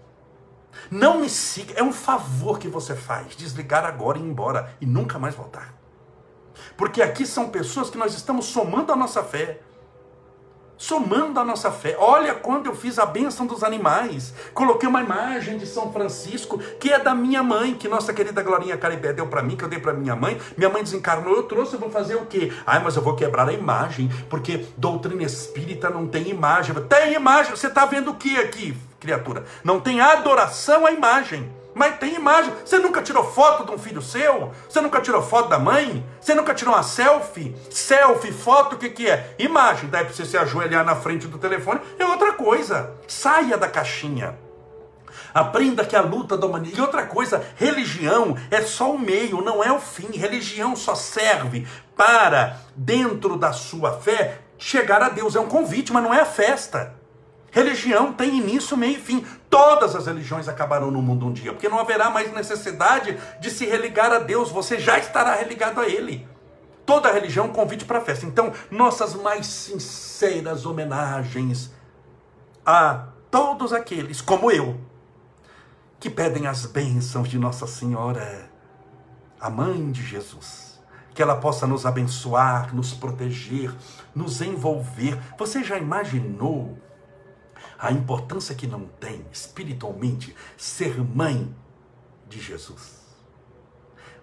Não 0.90 1.20
me 1.20 1.30
siga, 1.30 1.74
é 1.76 1.84
um 1.84 1.94
favor 1.94 2.60
que 2.60 2.68
você 2.68 2.96
faz, 2.96 3.36
desligar 3.36 3.86
agora 3.86 4.18
e 4.18 4.22
ir 4.22 4.26
embora 4.26 4.76
e 4.80 4.86
nunca 4.86 5.20
mais 5.20 5.36
voltar. 5.36 5.74
Porque 6.78 7.02
aqui 7.02 7.26
são 7.26 7.50
pessoas 7.50 7.90
que 7.90 7.98
nós 7.98 8.14
estamos 8.14 8.46
somando 8.46 8.92
a 8.92 8.96
nossa 8.96 9.24
fé. 9.24 9.62
Somando 10.82 11.40
a 11.40 11.46
nossa 11.46 11.70
fé. 11.70 11.96
Olha 12.00 12.34
quando 12.34 12.66
eu 12.66 12.74
fiz 12.76 12.98
a 12.98 13.06
bênção 13.06 13.46
dos 13.46 13.64
animais. 13.64 14.34
Coloquei 14.52 14.90
uma 14.90 15.04
imagem 15.04 15.60
de 15.60 15.68
São 15.68 15.94
Francisco, 15.94 16.58
que 16.58 16.92
é 16.92 16.98
da 16.98 17.14
minha 17.14 17.44
mãe, 17.44 17.76
que 17.76 17.88
nossa 17.88 18.12
querida 18.12 18.42
Glorinha 18.42 18.76
Caribé 18.76 19.14
deu 19.14 19.28
para 19.28 19.44
mim, 19.44 19.56
que 19.56 19.64
eu 19.64 19.70
dei 19.70 19.78
para 19.78 19.94
minha 19.94 20.16
mãe. 20.16 20.42
Minha 20.58 20.72
mãe 20.72 20.82
desencarnou, 20.82 21.36
eu 21.36 21.44
trouxe, 21.44 21.76
eu 21.76 21.80
vou 21.80 21.92
fazer 21.92 22.16
o 22.16 22.26
quê? 22.26 22.52
Ai, 22.66 22.84
mas 22.84 22.96
eu 22.96 23.04
vou 23.04 23.16
quebrar 23.16 23.48
a 23.48 23.54
imagem, 23.54 24.10
porque 24.28 24.66
doutrina 24.76 25.22
espírita 25.22 25.88
não 25.88 26.08
tem 26.08 26.30
imagem. 26.30 26.74
Tem 26.90 27.14
imagem, 27.14 27.56
você 27.56 27.68
está 27.68 27.86
vendo 27.86 28.10
o 28.10 28.16
que 28.16 28.40
aqui? 28.40 28.76
criatura. 29.02 29.44
Não 29.64 29.80
tem 29.80 30.00
adoração 30.00 30.86
à 30.86 30.92
imagem. 30.92 31.50
Mas 31.74 31.98
tem 31.98 32.16
imagem. 32.16 32.54
Você 32.66 32.78
nunca 32.78 33.02
tirou 33.02 33.24
foto 33.32 33.66
de 33.66 33.72
um 33.72 33.78
filho 33.78 34.02
seu? 34.02 34.52
Você 34.68 34.82
nunca 34.82 35.00
tirou 35.00 35.22
foto 35.22 35.50
da 35.50 35.58
mãe? 35.58 36.06
Você 36.20 36.34
nunca 36.34 36.54
tirou 36.54 36.74
uma 36.74 36.84
selfie? 36.84 37.56
Selfie, 37.70 38.32
foto, 38.32 38.76
o 38.76 38.78
que, 38.78 38.90
que 38.90 39.10
é? 39.10 39.36
Imagem. 39.40 39.90
Daí 39.90 40.06
para 40.06 40.14
você 40.14 40.26
se 40.26 40.38
ajoelhar 40.38 40.84
na 40.84 40.96
frente 40.96 41.28
do 41.28 41.38
telefone 41.38 41.80
é 41.98 42.06
outra 42.06 42.34
coisa. 42.34 42.94
Saia 43.08 43.58
da 43.58 43.68
caixinha. 43.68 44.38
Aprenda 45.34 45.86
que 45.86 45.96
a 45.96 46.02
luta 46.02 46.38
da 46.38 46.46
humanidade. 46.46 46.78
E 46.78 46.82
outra 46.82 47.06
coisa, 47.06 47.44
religião 47.56 48.36
é 48.50 48.62
só 48.62 48.92
o 48.92 49.00
meio, 49.00 49.42
não 49.42 49.64
é 49.64 49.72
o 49.72 49.80
fim. 49.80 50.12
Religião 50.12 50.76
só 50.76 50.94
serve 50.94 51.66
para, 51.96 52.58
dentro 52.76 53.38
da 53.38 53.54
sua 53.54 53.94
fé, 54.00 54.40
chegar 54.58 55.02
a 55.02 55.10
Deus. 55.10 55.36
É 55.36 55.40
um 55.40 55.48
convite, 55.48 55.94
mas 55.94 56.04
não 56.04 56.14
é 56.14 56.22
a 56.22 56.26
festa. 56.26 57.01
Religião 57.52 58.14
tem 58.14 58.38
início, 58.38 58.78
meio 58.78 58.98
e 58.98 59.02
fim. 59.02 59.26
Todas 59.50 59.94
as 59.94 60.08
religiões 60.08 60.48
acabarão 60.48 60.90
no 60.90 61.02
mundo 61.02 61.26
um 61.26 61.34
dia, 61.34 61.52
porque 61.52 61.68
não 61.68 61.80
haverá 61.80 62.10
mais 62.10 62.34
necessidade 62.34 63.18
de 63.42 63.52
se 63.52 63.66
religar 63.66 64.12
a 64.12 64.20
Deus, 64.20 64.50
você 64.50 64.80
já 64.80 64.98
estará 64.98 65.36
religado 65.36 65.82
a 65.82 65.88
Ele. 65.88 66.26
Toda 66.86 67.12
religião 67.12 67.50
convite 67.50 67.84
para 67.84 68.00
a 68.00 68.02
festa. 68.02 68.26
Então, 68.26 68.54
nossas 68.72 69.14
mais 69.14 69.46
sinceras 69.48 70.66
homenagens 70.66 71.72
a 72.66 73.08
todos 73.30 73.74
aqueles, 73.74 74.22
como 74.22 74.50
eu, 74.50 74.80
que 76.00 76.10
pedem 76.10 76.48
as 76.48 76.66
bênçãos 76.66 77.28
de 77.28 77.38
Nossa 77.38 77.68
Senhora, 77.68 78.50
a 79.40 79.50
mãe 79.50 79.92
de 79.92 80.04
Jesus. 80.04 80.80
Que 81.14 81.22
ela 81.22 81.36
possa 81.36 81.68
nos 81.68 81.86
abençoar, 81.86 82.74
nos 82.74 82.94
proteger, 82.94 83.76
nos 84.16 84.42
envolver. 84.42 85.20
Você 85.38 85.62
já 85.62 85.78
imaginou 85.78 86.78
a 87.82 87.92
importância 87.92 88.54
que 88.54 88.68
não 88.68 88.86
tem 88.86 89.26
espiritualmente 89.32 90.36
ser 90.56 91.04
mãe 91.04 91.54
de 92.30 92.40
Jesus. 92.40 93.02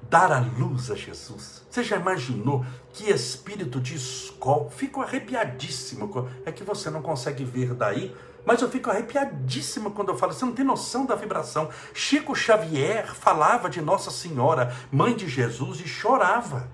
Dar 0.00 0.30
a 0.30 0.38
luz 0.38 0.92
a 0.92 0.94
Jesus. 0.94 1.66
Você 1.68 1.82
já 1.82 1.96
imaginou 1.96 2.64
que 2.92 3.10
espírito 3.10 3.80
de 3.80 3.96
escola? 3.96 4.70
Fico 4.70 5.02
arrepiadíssimo. 5.02 6.28
É 6.46 6.52
que 6.52 6.62
você 6.62 6.88
não 6.88 7.02
consegue 7.02 7.44
ver 7.44 7.74
daí, 7.74 8.14
mas 8.46 8.62
eu 8.62 8.70
fico 8.70 8.90
arrepiadíssimo 8.90 9.90
quando 9.90 10.10
eu 10.10 10.16
falo. 10.16 10.32
Você 10.32 10.44
não 10.44 10.54
tem 10.54 10.64
noção 10.64 11.04
da 11.04 11.16
vibração. 11.16 11.68
Chico 11.92 12.36
Xavier 12.36 13.12
falava 13.12 13.68
de 13.68 13.80
Nossa 13.80 14.12
Senhora, 14.12 14.72
mãe 14.92 15.16
de 15.16 15.28
Jesus, 15.28 15.80
e 15.80 15.88
chorava. 15.88 16.70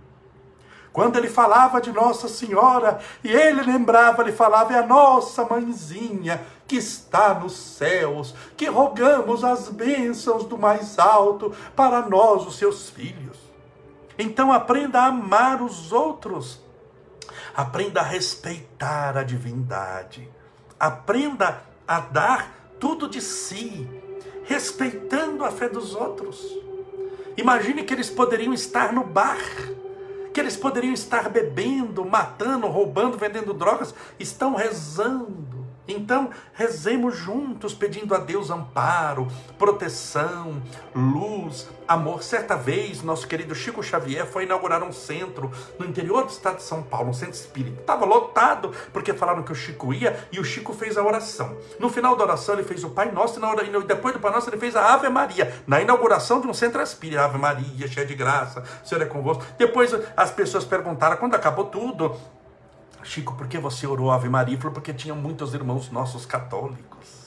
Quando 0.95 1.17
ele 1.17 1.29
falava 1.29 1.81
de 1.81 1.91
Nossa 1.91 2.29
Senhora, 2.29 3.01
e 3.25 3.29
ele 3.29 3.63
lembrava, 3.63 4.23
ele 4.23 4.31
falava, 4.31 4.73
é 4.73 4.79
a 4.79 4.87
nossa 4.87 5.45
mãezinha 5.45 6.41
que 6.69 6.77
está 6.77 7.35
nos 7.35 7.53
céus, 7.53 8.33
que 8.57 8.67
rogamos 8.67 9.43
as 9.43 9.69
bênçãos 9.69 10.45
do 10.45 10.57
mais 10.57 10.97
alto 10.97 11.53
para 11.75 12.03
nós, 12.03 12.47
os 12.47 12.57
seus 12.57 12.91
filhos. 12.91 13.37
Então 14.17 14.53
aprenda 14.53 15.01
a 15.01 15.07
amar 15.07 15.61
os 15.61 15.91
outros, 15.91 16.61
aprenda 17.57 17.99
a 17.99 18.05
respeitar 18.05 19.19
a 19.19 19.25
divindade, 19.25 20.31
aprenda 20.79 21.61
a 21.89 21.99
dar 21.99 22.55
tudo 22.79 23.09
de 23.09 23.21
si, 23.21 23.91
respeitando 24.45 25.45
a 25.45 25.51
fé 25.51 25.69
dos 25.69 25.93
outros. 25.93 26.41
Imagine 27.37 27.83
que 27.83 27.93
eles 27.93 28.11
poderiam 28.11 28.55
estar 28.55 28.93
no 28.93 29.03
bar 29.03 29.41
que 30.35 30.41
eles 30.41 30.57
poderiam 30.57 30.93
estar 30.93 31.31
bebendo, 31.31 32.05
matando, 32.05 32.67
roubando, 32.67 33.17
vendendo 33.17 33.55
drogas, 33.55 33.95
estão 34.19 34.57
rezando 34.57 35.54
então, 35.87 36.31
rezemos 36.55 37.17
juntos, 37.17 37.75
pedindo 37.75 38.15
a 38.15 38.19
Deus 38.19 38.51
amparo, 38.51 39.29
proteção, 39.59 40.63
luz, 40.95 41.69
amor. 41.87 42.23
Certa 42.23 42.57
vez, 42.57 43.03
nosso 43.03 43.29
querido 43.29 43.55
Chico 43.55 43.83
Xavier 43.83 44.27
foi 44.27 44.45
inaugurar 44.45 44.83
um 44.83 44.93
centro 44.93 45.51
no 45.79 45.85
interior 45.85 46.25
do 46.25 46.31
estado 46.31 46.57
de 46.57 46.63
São 46.63 46.83
Paulo, 46.83 47.11
um 47.11 47.15
centro 47.15 47.35
espírita. 47.35 47.81
Estava 47.81 48.07
lotado, 48.07 48.73
porque 48.93 49.13
falaram 49.13 49.43
que 49.43 49.53
o 49.53 49.55
Chico 49.55 49.93
ia 49.93 50.19
e 50.33 50.41
o 50.41 50.45
Chico 50.45 50.73
fez 50.73 50.97
a 50.97 51.05
oração. 51.05 51.57
No 51.79 51.91
final 51.91 52.17
da 52.17 52.25
oração, 52.25 52.55
ele 52.55 52.65
fez 52.65 52.83
o 52.83 52.91
Pai 52.91 53.11
Nosso 53.13 53.39
e 53.39 53.85
depois 53.85 54.15
do 54.15 54.21
Pai 54.21 54.33
Nosso, 54.33 54.49
ele 54.49 54.57
fez 54.57 54.75
a 54.77 54.95
Ave 54.95 55.09
Maria, 55.09 55.53
na 55.67 55.81
inauguração 55.81 56.41
de 56.41 56.47
um 56.47 56.55
centro 56.55 56.81
espírita. 56.81 57.25
Ave 57.25 57.39
Maria, 57.39 57.87
cheia 57.87 58.07
de 58.07 58.15
graça, 58.15 58.65
Senhor 58.83 59.03
é 59.03 59.07
convosco. 59.07 59.45
Depois 59.59 59.95
as 60.17 60.31
pessoas 60.31 60.65
perguntaram, 60.65 61.17
quando 61.17 61.35
acabou 61.35 61.67
tudo, 61.67 62.17
Chico, 63.05 63.35
por 63.35 63.47
que 63.47 63.59
você 63.59 63.87
orou 63.87 64.11
Ave 64.11 64.29
Maria? 64.31 64.57
Falou, 64.57 64.73
porque 64.73 64.93
tinha 64.93 65.15
muitos 65.15 65.53
irmãos 65.53 65.91
nossos 65.91 66.25
católicos. 66.25 67.25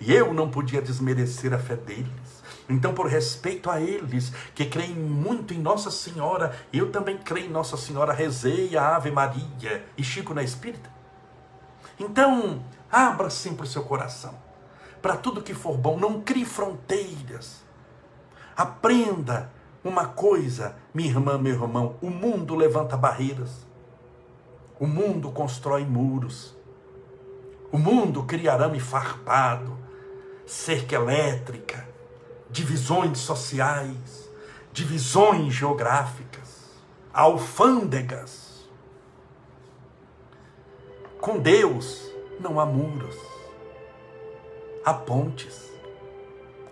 E 0.00 0.12
eu 0.12 0.34
não 0.34 0.50
podia 0.50 0.82
desmerecer 0.82 1.54
a 1.54 1.58
fé 1.58 1.76
deles. 1.76 2.42
Então, 2.68 2.92
por 2.92 3.06
respeito 3.06 3.70
a 3.70 3.80
eles, 3.80 4.32
que 4.54 4.64
creem 4.64 4.94
muito 4.94 5.54
em 5.54 5.58
Nossa 5.58 5.90
Senhora, 5.90 6.56
eu 6.72 6.90
também 6.90 7.16
creio 7.16 7.46
em 7.46 7.50
Nossa 7.50 7.76
Senhora, 7.76 8.12
rezei 8.12 8.76
a 8.76 8.96
Ave 8.96 9.10
Maria. 9.10 9.84
E 9.96 10.02
Chico 10.02 10.36
é 10.38 10.42
espírita? 10.42 10.90
Então, 11.98 12.64
abra 12.90 13.30
sempre 13.30 13.64
o 13.64 13.68
seu 13.68 13.84
coração. 13.84 14.34
Para 15.00 15.16
tudo 15.16 15.42
que 15.42 15.54
for 15.54 15.76
bom, 15.76 15.96
não 15.96 16.22
crie 16.22 16.44
fronteiras. 16.44 17.62
Aprenda 18.56 19.50
uma 19.84 20.06
coisa, 20.06 20.74
minha 20.92 21.10
irmã, 21.10 21.38
meu 21.38 21.52
irmão: 21.52 21.96
o 22.00 22.10
mundo 22.10 22.56
levanta 22.56 22.96
barreiras. 22.96 23.64
O 24.78 24.86
mundo 24.86 25.30
constrói 25.30 25.84
muros. 25.84 26.56
O 27.70 27.78
mundo 27.78 28.24
cria 28.24 28.52
arame 28.52 28.80
farpado, 28.80 29.78
cerca 30.46 30.96
elétrica, 30.96 31.88
divisões 32.50 33.18
sociais, 33.18 34.28
divisões 34.72 35.54
geográficas, 35.54 36.70
alfândegas. 37.12 38.68
Com 41.20 41.38
Deus 41.38 42.10
não 42.40 42.60
há 42.60 42.66
muros, 42.66 43.16
há 44.84 44.92
pontes. 44.92 45.72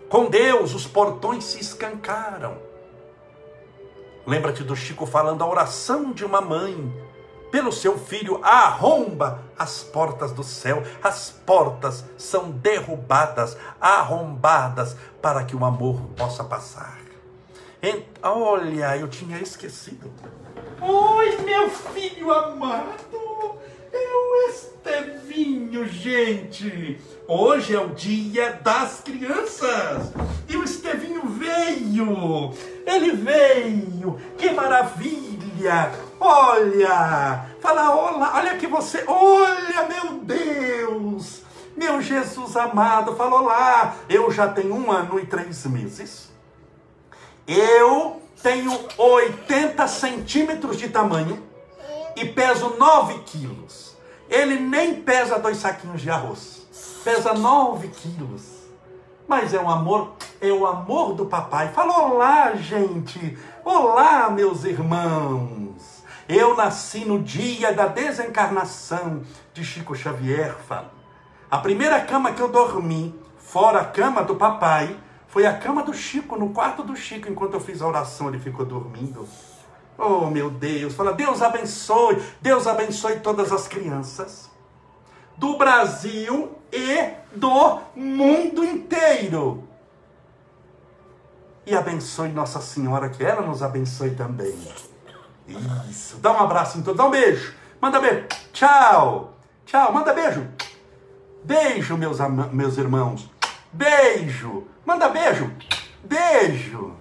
Com 0.09 0.29
Deus 0.29 0.73
os 0.73 0.85
portões 0.85 1.43
se 1.43 1.59
escancaram. 1.59 2.57
Lembra-te 4.25 4.63
do 4.63 4.75
Chico 4.75 5.05
falando 5.05 5.43
a 5.43 5.47
oração 5.47 6.11
de 6.11 6.23
uma 6.23 6.39
mãe 6.39 6.93
pelo 7.53 7.71
seu 7.71 7.99
filho, 7.99 8.43
arromba 8.43 9.43
as 9.55 9.83
portas 9.83 10.31
do 10.31 10.43
céu. 10.43 10.81
As 11.03 11.29
portas 11.29 12.03
são 12.17 12.49
derrubadas, 12.49 13.55
arrombadas, 13.79 14.97
para 15.21 15.43
que 15.43 15.55
o 15.55 15.63
amor 15.63 16.01
possa 16.17 16.43
passar. 16.43 16.97
olha, 18.23 18.97
eu 18.97 19.07
tinha 19.07 19.37
esquecido. 19.37 20.11
Oi, 20.81 21.37
meu 21.45 21.69
filho 21.69 22.33
amado. 22.33 23.59
É 23.93 24.15
o 24.15 24.49
Estevinho, 24.49 25.87
gente. 25.87 26.99
Hoje 27.27 27.75
é 27.75 27.79
o 27.79 27.89
dia 27.89 28.53
das 28.63 29.01
crianças. 29.01 30.11
E 30.49 30.57
o 30.57 30.63
Estevinho 30.63 31.21
veio. 31.27 32.51
Ele 32.83 33.11
veio. 33.11 34.19
Que 34.39 34.49
maravilha 34.49 35.42
Olha, 36.19 37.45
fala 37.61 37.95
olá, 37.95 38.33
olha 38.35 38.57
que 38.57 38.67
você, 38.67 39.03
olha 39.07 39.87
meu 39.87 40.19
Deus, 40.19 41.41
meu 41.75 42.01
Jesus 42.01 42.55
amado, 42.55 43.15
fala 43.15 43.41
olá. 43.41 43.95
Eu 44.09 44.31
já 44.31 44.47
tenho 44.47 44.73
um 44.75 44.91
ano 44.91 45.19
e 45.19 45.25
três 45.25 45.65
meses. 45.65 46.31
Eu 47.47 48.21
tenho 48.41 48.77
80 48.97 49.87
centímetros 49.87 50.77
de 50.77 50.89
tamanho 50.89 51.41
e 52.15 52.25
peso 52.25 52.75
9 52.77 53.19
quilos. 53.19 53.95
Ele 54.29 54.59
nem 54.59 55.01
pesa 55.01 55.37
dois 55.37 55.57
saquinhos 55.57 56.01
de 56.01 56.09
arroz, 56.09 56.67
pesa 57.03 57.33
9 57.33 57.89
quilos. 57.89 58.52
Mas 59.35 59.51
é 59.51 59.59
um 59.59 59.67
amor, 59.67 60.11
é 60.39 60.51
o 60.51 60.63
amor 60.63 61.15
do 61.15 61.25
papai. 61.25 61.69
Fala 61.69 62.03
olá, 62.03 62.53
gente. 62.53 63.35
Olá, 63.65 64.29
meus 64.29 64.63
irmãos. 64.63 66.03
Eu 66.29 66.55
nasci 66.55 67.03
no 67.03 67.17
dia 67.17 67.73
da 67.73 67.87
desencarnação 67.87 69.23
de 69.51 69.65
Chico 69.65 69.95
Xavier, 69.95 70.55
fala. 70.67 70.93
A 71.49 71.57
primeira 71.57 71.99
cama 72.01 72.31
que 72.31 72.43
eu 72.43 72.47
dormi, 72.47 73.19
fora 73.39 73.81
a 73.81 73.85
cama 73.85 74.23
do 74.23 74.35
papai, 74.35 74.95
foi 75.27 75.47
a 75.47 75.57
cama 75.57 75.81
do 75.81 75.95
Chico, 75.95 76.37
no 76.37 76.49
quarto 76.49 76.83
do 76.83 76.95
Chico, 76.95 77.27
enquanto 77.27 77.55
eu 77.55 77.59
fiz 77.59 77.81
a 77.81 77.87
oração, 77.87 78.27
ele 78.27 78.37
ficou 78.37 78.67
dormindo. 78.67 79.27
Oh, 79.97 80.27
meu 80.27 80.51
Deus, 80.51 80.93
fala, 80.93 81.11
Deus 81.11 81.41
abençoe, 81.41 82.21
Deus 82.39 82.67
abençoe 82.67 83.19
todas 83.19 83.51
as 83.51 83.67
crianças 83.67 84.51
do 85.35 85.57
Brasil 85.57 86.51
e 86.73 87.13
do 87.37 87.79
mundo 87.95 88.63
inteiro. 88.63 89.63
E 91.65 91.75
abençoe 91.75 92.29
Nossa 92.29 92.59
Senhora, 92.59 93.09
que 93.09 93.23
ela 93.23 93.41
nos 93.41 93.61
abençoe 93.61 94.15
também. 94.15 94.57
Isso. 95.89 96.17
Dá 96.17 96.31
um 96.31 96.39
abraço 96.39 96.77
em 96.77 96.81
todos. 96.81 96.97
Dá 96.97 97.05
um 97.05 97.11
beijo. 97.11 97.53
Manda 97.79 97.99
beijo. 98.01 98.25
Tchau. 98.51 99.33
Tchau. 99.65 99.93
Manda 99.93 100.13
beijo. 100.13 100.47
Beijo, 101.43 101.97
meus, 101.97 102.17
meus 102.51 102.77
irmãos. 102.77 103.29
Beijo. 103.71 104.67
Manda 104.85 105.09
beijo. 105.09 105.51
Beijo. 106.03 106.95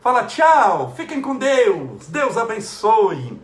Fala 0.00 0.24
tchau. 0.24 0.92
Fiquem 0.96 1.20
com 1.20 1.36
Deus. 1.36 2.08
Deus 2.08 2.36
abençoe. 2.36 3.40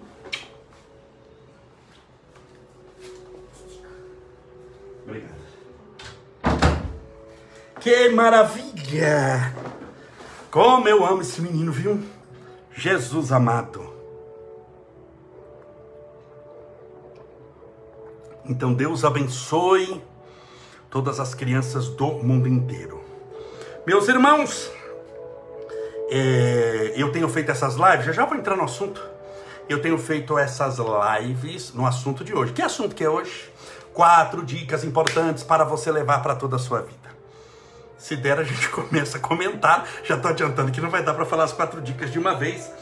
Que 7.81 8.11
maravilha! 8.11 9.55
Como 10.51 10.87
eu 10.87 11.03
amo 11.07 11.23
esse 11.23 11.41
menino, 11.41 11.73
viu? 11.73 11.99
Jesus 12.75 13.33
amado. 13.33 13.91
Então 18.45 18.75
Deus 18.75 19.03
abençoe 19.03 20.03
todas 20.91 21.19
as 21.19 21.33
crianças 21.35 21.89
do 21.89 22.07
mundo 22.07 22.47
inteiro. 22.47 23.03
Meus 23.87 24.09
irmãos, 24.09 24.71
é, 26.11 26.93
eu 26.97 27.11
tenho 27.11 27.31
feito 27.31 27.51
essas 27.51 27.77
lives, 27.77 28.05
já 28.05 28.13
já 28.13 28.27
vou 28.27 28.37
entrar 28.37 28.57
no 28.57 28.65
assunto. 28.65 29.03
Eu 29.71 29.81
tenho 29.81 29.97
feito 29.97 30.37
essas 30.37 30.77
lives 30.79 31.73
no 31.73 31.87
assunto 31.87 32.25
de 32.25 32.35
hoje. 32.35 32.53
Que 32.53 32.61
assunto 32.61 32.95
que 32.95 33.05
é 33.05 33.09
hoje? 33.09 33.51
Quatro 33.95 34.45
dicas 34.45 34.85
importantes 34.85 35.43
para 35.43 35.65
você 35.65 35.91
levar 35.91 36.23
para 36.23 36.35
toda 36.35 36.57
a 36.57 36.59
sua 36.59 36.83
vida. 36.83 37.00
Se 38.01 38.17
der, 38.17 38.39
a 38.39 38.43
gente 38.43 38.67
começa 38.73 39.19
a 39.19 39.21
comentar. 39.21 39.87
Já 40.03 40.17
estou 40.17 40.31
adiantando 40.31 40.73
que 40.73 40.81
não 40.81 40.89
vai 40.89 41.05
dar 41.05 41.13
para 41.13 41.27
falar 41.27 41.45
as 41.45 41.53
quatro 41.53 41.83
dicas 41.83 42.11
de 42.11 42.19
uma 42.19 42.35
vez. 42.35 42.73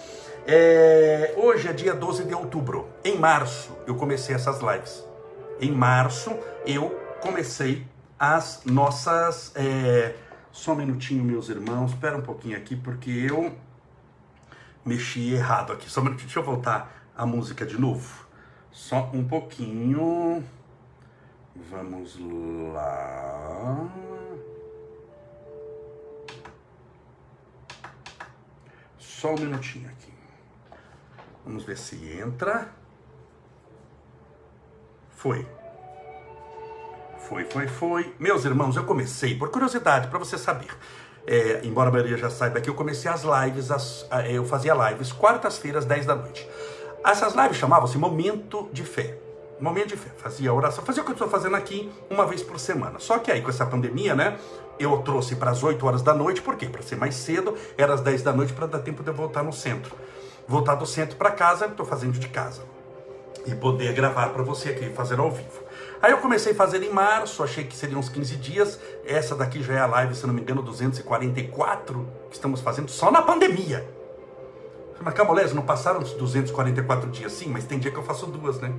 É, 0.47 1.35
hoje 1.37 1.67
é 1.67 1.73
dia 1.73 1.93
12 1.93 2.25
de 2.25 2.35
outubro. 2.35 2.89
Em 3.05 3.19
março, 3.19 3.77
eu 3.85 3.97
comecei 3.97 4.35
essas 4.35 4.61
lives. 4.61 5.05
Em 5.61 5.73
março, 5.73 6.39
eu 6.65 6.91
comecei 7.21 7.85
as 8.17 8.63
nossas. 8.65 9.51
É, 9.57 10.15
só 10.53 10.73
um 10.73 10.77
minutinho, 10.77 11.25
meus 11.25 11.49
irmãos. 11.49 11.91
Espera 11.91 12.17
um 12.17 12.23
pouquinho 12.23 12.57
aqui, 12.57 12.77
porque 12.77 13.11
eu 13.11 13.53
mexi 14.85 15.35
errado 15.35 15.73
aqui. 15.73 15.91
Só 15.91 16.01
um 16.01 16.05
minutinho. 16.05 16.29
Deixa 16.29 16.39
eu 16.39 16.45
voltar 16.45 16.93
a 17.17 17.27
música 17.27 17.67
de 17.67 17.77
novo. 17.77 18.25
Só 18.71 19.11
um 19.13 19.27
pouquinho. 19.27 20.45
Vamos 21.69 22.17
lá. 22.73 24.18
Só 29.21 29.35
um 29.35 29.37
minutinho 29.37 29.89
aqui. 29.89 30.13
Vamos 31.45 31.65
ver 31.65 31.77
se 31.77 31.97
entra. 32.21 32.69
Foi. 35.11 35.45
Foi, 37.19 37.45
foi, 37.47 37.67
foi. 37.67 38.15
Meus 38.21 38.45
irmãos, 38.45 38.77
eu 38.77 38.85
comecei, 38.85 39.37
por 39.37 39.51
curiosidade, 39.51 40.07
para 40.07 40.21
você 40.21 40.39
saber. 40.39 40.69
É, 41.27 41.63
embora 41.65 41.89
a 41.89 41.93
maioria 41.93 42.17
já 42.17 42.31
saiba 42.31 42.61
que 42.61 42.71
eu 42.71 42.75
comecei 42.77 43.11
as 43.11 43.25
lives, 43.25 43.73
as, 43.73 44.07
eu 44.31 44.45
fazia 44.45 44.73
lives 44.73 45.11
quartas-feiras, 45.11 45.85
10 45.85 46.07
da 46.07 46.15
noite. 46.15 46.49
Essas 47.05 47.35
lives 47.35 47.57
chamavam-se 47.57 47.99
Momento 47.99 48.71
de 48.73 48.85
Fé. 48.85 49.19
Momento 49.61 49.89
de 49.89 49.97
fé. 49.97 50.11
Fazia 50.17 50.53
oração, 50.53 50.85
fazia 50.85 51.03
o 51.03 51.05
que 51.05 51.11
eu 51.11 51.15
estou 51.15 51.29
fazendo 51.29 51.57
aqui 51.57 51.91
uma 52.09 52.25
vez 52.27 52.43
por 52.43 52.61
semana. 52.61 52.99
Só 52.99 53.19
que 53.19 53.31
aí, 53.31 53.43
com 53.43 53.51
essa 53.51 53.67
pandemia, 53.67 54.15
né? 54.15 54.39
Eu 54.79 54.97
trouxe 54.99 55.35
para 55.35 55.51
as 55.51 55.63
8 55.65 55.85
horas 55.85 56.03
da 56.03 56.15
noite, 56.15 56.41
por 56.41 56.55
quê? 56.55 56.67
Para 56.67 56.83
ser 56.83 56.97
mais 56.97 57.17
cedo, 57.17 57.57
era 57.77 57.93
às 57.93 58.01
10 58.01 58.23
da 58.23 58.33
noite 58.33 58.53
para 58.53 58.67
dar 58.67 58.79
tempo 58.79 59.03
de 59.03 59.11
eu 59.11 59.15
voltar 59.15 59.43
no 59.43 59.53
centro. 59.53 59.97
Voltar 60.47 60.77
do 60.77 60.87
centro 60.87 61.17
para 61.17 61.33
casa, 61.33 61.67
estou 61.67 61.85
fazendo 61.85 62.13
de 62.13 62.29
casa. 62.29 62.63
E 63.45 63.55
poder 63.55 63.93
gravar 63.93 64.29
para 64.29 64.43
você 64.43 64.69
aqui, 64.69 64.91
fazer 64.91 65.19
ao 65.19 65.31
vivo. 65.31 65.63
Aí 66.01 66.13
eu 66.13 66.19
comecei 66.19 66.53
a 66.53 66.55
fazer 66.55 66.81
em 66.83 66.91
março, 66.91 67.43
achei 67.43 67.65
que 67.65 67.77
seriam 67.77 67.99
uns 67.99 68.09
15 68.09 68.37
dias. 68.37 68.79
Essa 69.05 69.35
daqui 69.35 69.61
já 69.63 69.75
é 69.75 69.81
a 69.81 69.87
live, 69.87 70.15
se 70.15 70.27
não 70.27 70.35
me 70.35 70.41
engano, 70.41 70.63
244 70.63 72.09
que 72.31 72.37
estamos 72.37 72.61
fazendo 72.61 72.89
só 72.89 73.11
na 73.11 73.23
pandemia. 73.23 73.85
Mas 75.01 75.15
Camolés, 75.15 75.53
não 75.53 75.63
passaram 75.63 76.01
os 76.01 76.13
244 76.13 77.11
dias? 77.11 77.33
Sim, 77.33 77.49
mas 77.49 77.65
tem 77.65 77.79
dia 77.79 77.91
que 77.91 77.99
eu 77.99 78.03
faço 78.03 78.27
duas, 78.27 78.61
né? 78.61 78.73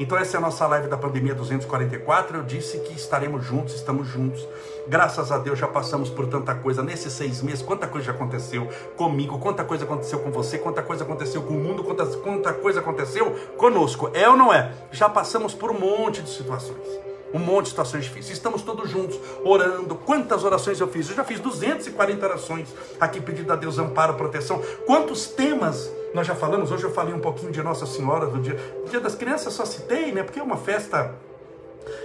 Então 0.00 0.16
essa 0.16 0.34
é 0.34 0.38
a 0.38 0.40
nossa 0.40 0.66
live 0.66 0.88
da 0.88 0.96
pandemia 0.96 1.34
244. 1.34 2.38
Eu 2.38 2.42
disse 2.42 2.80
que 2.80 2.94
estaremos 2.94 3.44
juntos, 3.44 3.74
estamos 3.74 4.08
juntos. 4.08 4.48
Graças 4.88 5.30
a 5.30 5.36
Deus 5.36 5.58
já 5.58 5.68
passamos 5.68 6.08
por 6.08 6.26
tanta 6.26 6.54
coisa 6.54 6.82
nesses 6.82 7.12
seis 7.12 7.42
meses. 7.42 7.60
Quanta 7.60 7.86
coisa 7.86 8.06
já 8.06 8.12
aconteceu 8.12 8.66
comigo, 8.96 9.38
quanta 9.38 9.62
coisa 9.62 9.84
aconteceu 9.84 10.20
com 10.20 10.30
você, 10.30 10.56
quanta 10.56 10.82
coisa 10.82 11.04
aconteceu 11.04 11.42
com 11.42 11.52
o 11.52 11.60
mundo, 11.62 11.84
quanta, 11.84 12.06
quanta 12.06 12.50
coisa 12.54 12.80
aconteceu 12.80 13.30
conosco. 13.58 14.10
É 14.14 14.26
ou 14.26 14.38
não 14.38 14.50
é? 14.50 14.72
Já 14.90 15.06
passamos 15.06 15.52
por 15.52 15.70
um 15.70 15.78
monte 15.78 16.22
de 16.22 16.30
situações 16.30 17.10
um 17.32 17.38
monte 17.38 17.64
de 17.64 17.70
situações 17.70 18.04
difíceis. 18.04 18.36
Estamos 18.36 18.62
todos 18.62 18.90
juntos 18.90 19.16
orando. 19.44 19.94
Quantas 19.94 20.42
orações 20.42 20.80
eu 20.80 20.88
fiz? 20.88 21.08
Eu 21.10 21.14
já 21.14 21.22
fiz 21.22 21.38
240 21.38 22.26
orações 22.26 22.74
aqui 22.98 23.20
pedindo 23.20 23.52
a 23.52 23.56
Deus 23.56 23.78
amparo, 23.78 24.14
proteção. 24.14 24.60
Quantos 24.84 25.28
temas 25.28 25.92
nós 26.14 26.26
já 26.26 26.34
falamos? 26.34 26.72
Hoje 26.72 26.84
eu 26.84 26.90
falei 26.90 27.14
um 27.14 27.20
pouquinho 27.20 27.52
de 27.52 27.62
Nossa 27.62 27.86
Senhora, 27.86 28.26
do 28.26 28.40
dia, 28.40 28.56
dia 28.90 29.00
das 29.00 29.14
Crianças, 29.14 29.52
só 29.52 29.64
citei, 29.64 30.12
né? 30.12 30.22
Porque 30.22 30.40
é 30.40 30.42
uma 30.42 30.56
festa 30.56 31.14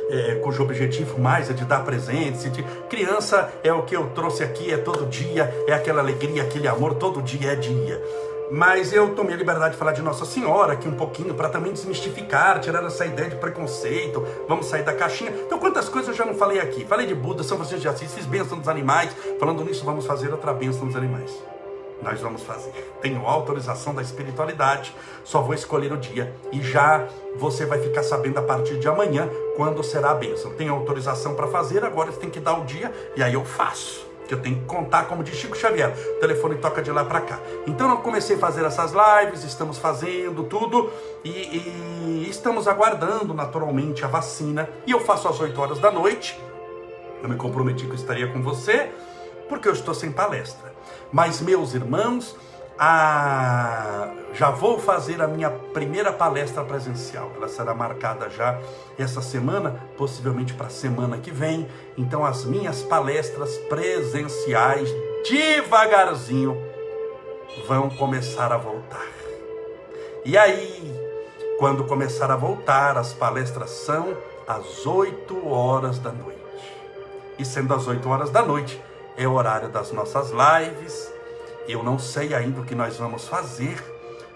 é, 0.09 0.35
cujo 0.43 0.63
objetivo 0.63 1.19
mais 1.19 1.49
é 1.49 1.53
de 1.53 1.65
dar 1.65 1.83
presentes. 1.83 2.51
De... 2.51 2.63
Criança 2.89 3.51
é 3.63 3.73
o 3.73 3.83
que 3.83 3.95
eu 3.95 4.09
trouxe 4.11 4.43
aqui, 4.43 4.71
é 4.71 4.77
todo 4.77 5.05
dia, 5.05 5.53
é 5.67 5.73
aquela 5.73 6.01
alegria, 6.01 6.43
aquele 6.43 6.67
amor, 6.67 6.95
todo 6.95 7.21
dia 7.21 7.53
é 7.53 7.55
dia. 7.55 8.01
Mas 8.51 8.93
eu 8.93 9.15
tomei 9.15 9.33
a 9.33 9.37
liberdade 9.37 9.73
de 9.73 9.79
falar 9.79 9.91
de 9.91 10.03
Nossa 10.03 10.23
Senhora 10.23 10.73
aqui 10.73 10.87
um 10.87 10.95
pouquinho 10.95 11.33
para 11.33 11.49
também 11.49 11.73
desmistificar, 11.73 12.59
tirar 12.59 12.83
essa 12.83 13.03
ideia 13.03 13.29
de 13.29 13.37
preconceito, 13.37 14.23
vamos 14.47 14.67
sair 14.67 14.83
da 14.83 14.93
caixinha. 14.93 15.31
Então, 15.31 15.57
quantas 15.57 15.89
coisas 15.89 16.09
eu 16.09 16.15
já 16.15 16.25
não 16.25 16.35
falei 16.35 16.59
aqui? 16.59 16.85
Falei 16.85 17.07
de 17.07 17.15
Buda, 17.15 17.43
São 17.43 17.57
Francisco 17.57 17.81
de 17.81 17.87
Assis, 17.87 18.13
fiz 18.13 18.25
bênção 18.27 18.59
dos 18.59 18.67
animais. 18.67 19.09
Falando 19.39 19.63
nisso, 19.63 19.83
vamos 19.83 20.05
fazer 20.05 20.31
outra 20.31 20.53
bênção 20.53 20.85
dos 20.85 20.95
animais. 20.95 21.54
Nós 22.01 22.21
vamos 22.21 22.43
fazer. 22.43 22.71
Tenho 23.01 23.25
autorização 23.25 23.93
da 23.95 24.01
espiritualidade, 24.01 24.95
só 25.23 25.41
vou 25.41 25.53
escolher 25.53 25.91
o 25.91 25.97
dia 25.97 26.33
e 26.51 26.61
já 26.61 27.07
você 27.35 27.65
vai 27.65 27.79
ficar 27.79 28.03
sabendo 28.03 28.37
a 28.39 28.43
partir 28.43 28.77
de 28.79 28.87
amanhã 28.87 29.29
quando 29.55 29.83
será 29.83 30.11
a 30.11 30.15
bênção. 30.15 30.51
Tenho 30.53 30.73
autorização 30.73 31.35
para 31.35 31.47
fazer, 31.47 31.83
agora 31.83 32.11
você 32.11 32.19
tem 32.19 32.29
que 32.29 32.39
dar 32.39 32.57
o 32.59 32.65
dia 32.65 32.91
e 33.15 33.23
aí 33.23 33.33
eu 33.33 33.45
faço 33.45 34.05
que 34.25 34.33
eu 34.33 34.41
tenho 34.41 34.57
que 34.57 34.65
contar, 34.65 35.05
como 35.05 35.23
diz 35.23 35.35
Chico 35.35 35.55
Xavier, 35.55 35.93
o 36.17 36.19
telefone 36.19 36.55
toca 36.55 36.81
de 36.81 36.91
lá 36.91 37.05
para 37.05 37.21
cá. 37.21 37.39
Então 37.67 37.89
eu 37.89 37.97
comecei 37.97 38.35
a 38.35 38.39
fazer 38.39 38.65
essas 38.65 38.91
lives, 38.91 39.43
estamos 39.43 39.77
fazendo 39.77 40.43
tudo 40.43 40.91
e, 41.23 41.29
e, 41.29 42.27
estamos 42.29 42.67
aguardando 42.67 43.33
naturalmente 43.33 44.03
a 44.03 44.07
vacina. 44.07 44.69
E 44.85 44.91
eu 44.91 44.99
faço 44.99 45.27
às 45.27 45.39
8 45.39 45.59
horas 45.59 45.79
da 45.79 45.91
noite. 45.91 46.39
Eu 47.21 47.29
me 47.29 47.35
comprometi 47.35 47.85
que 47.85 47.91
eu 47.91 47.95
estaria 47.95 48.27
com 48.27 48.41
você, 48.41 48.91
porque 49.47 49.67
eu 49.67 49.73
estou 49.73 49.93
sem 49.93 50.11
palestra. 50.11 50.74
Mas 51.11 51.41
meus 51.41 51.73
irmãos, 51.73 52.35
a... 52.77 54.09
já 54.33 54.49
vou 54.49 54.79
fazer 54.79 55.21
a 55.21 55.27
minha 55.27 55.49
primeira 55.49 56.11
palestra 56.11 56.63
presencial. 56.63 57.31
Ela 57.35 57.47
será 57.47 57.73
marcada 57.73 58.29
já 58.29 58.59
essa 58.97 59.21
semana, 59.21 59.79
possivelmente 59.97 60.53
para 60.53 60.67
a 60.67 60.69
semana 60.69 61.17
que 61.17 61.31
vem. 61.31 61.67
Então, 61.97 62.25
as 62.25 62.45
minhas 62.45 62.83
palestras 62.83 63.57
presenciais, 63.69 64.89
devagarzinho, 65.27 66.57
vão 67.67 67.89
começar 67.89 68.51
a 68.51 68.57
voltar. 68.57 69.05
E 70.25 70.37
aí, 70.37 70.93
quando 71.57 71.85
começar 71.85 72.29
a 72.29 72.35
voltar, 72.35 72.97
as 72.97 73.13
palestras 73.13 73.69
são 73.69 74.17
às 74.47 74.85
8 74.85 75.47
horas 75.47 75.99
da 75.99 76.11
noite. 76.11 76.35
E 77.37 77.45
sendo 77.45 77.73
às 77.73 77.87
8 77.87 78.07
horas 78.09 78.29
da 78.29 78.41
noite, 78.41 78.81
é 79.17 79.27
o 79.27 79.33
horário 79.33 79.69
das 79.69 79.91
nossas 79.91 80.31
lives 80.31 81.15
eu 81.67 81.81
não 81.81 81.97
sei 81.97 82.35
ainda 82.35 82.61
o 82.61 82.63
que 82.63 82.75
nós 82.75 82.97
vamos 82.97 83.27
fazer, 83.27 83.83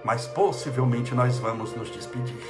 mas 0.03 0.25
possivelmente 0.25 1.13
nós 1.13 1.37
vamos 1.37 1.75
nos 1.75 1.91
despedir. 1.91 2.41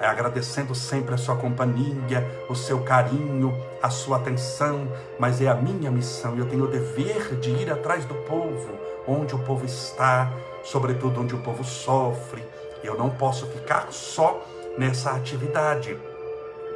É 0.00 0.06
agradecendo 0.06 0.76
sempre 0.76 1.12
a 1.12 1.18
sua 1.18 1.36
companhia, 1.36 2.24
o 2.48 2.54
seu 2.54 2.82
carinho, 2.84 3.52
a 3.82 3.90
sua 3.90 4.18
atenção, 4.18 4.86
mas 5.18 5.42
é 5.42 5.48
a 5.48 5.56
minha 5.56 5.90
missão. 5.90 6.36
Eu 6.36 6.46
tenho 6.46 6.64
o 6.64 6.68
dever 6.68 7.34
de 7.40 7.50
ir 7.50 7.70
atrás 7.70 8.04
do 8.04 8.14
povo, 8.14 8.78
onde 9.08 9.34
o 9.34 9.38
povo 9.40 9.66
está, 9.66 10.32
sobretudo 10.62 11.20
onde 11.20 11.34
o 11.34 11.42
povo 11.42 11.64
sofre. 11.64 12.44
Eu 12.84 12.96
não 12.96 13.10
posso 13.10 13.46
ficar 13.48 13.88
só 13.90 14.40
nessa 14.78 15.10
atividade, 15.10 15.98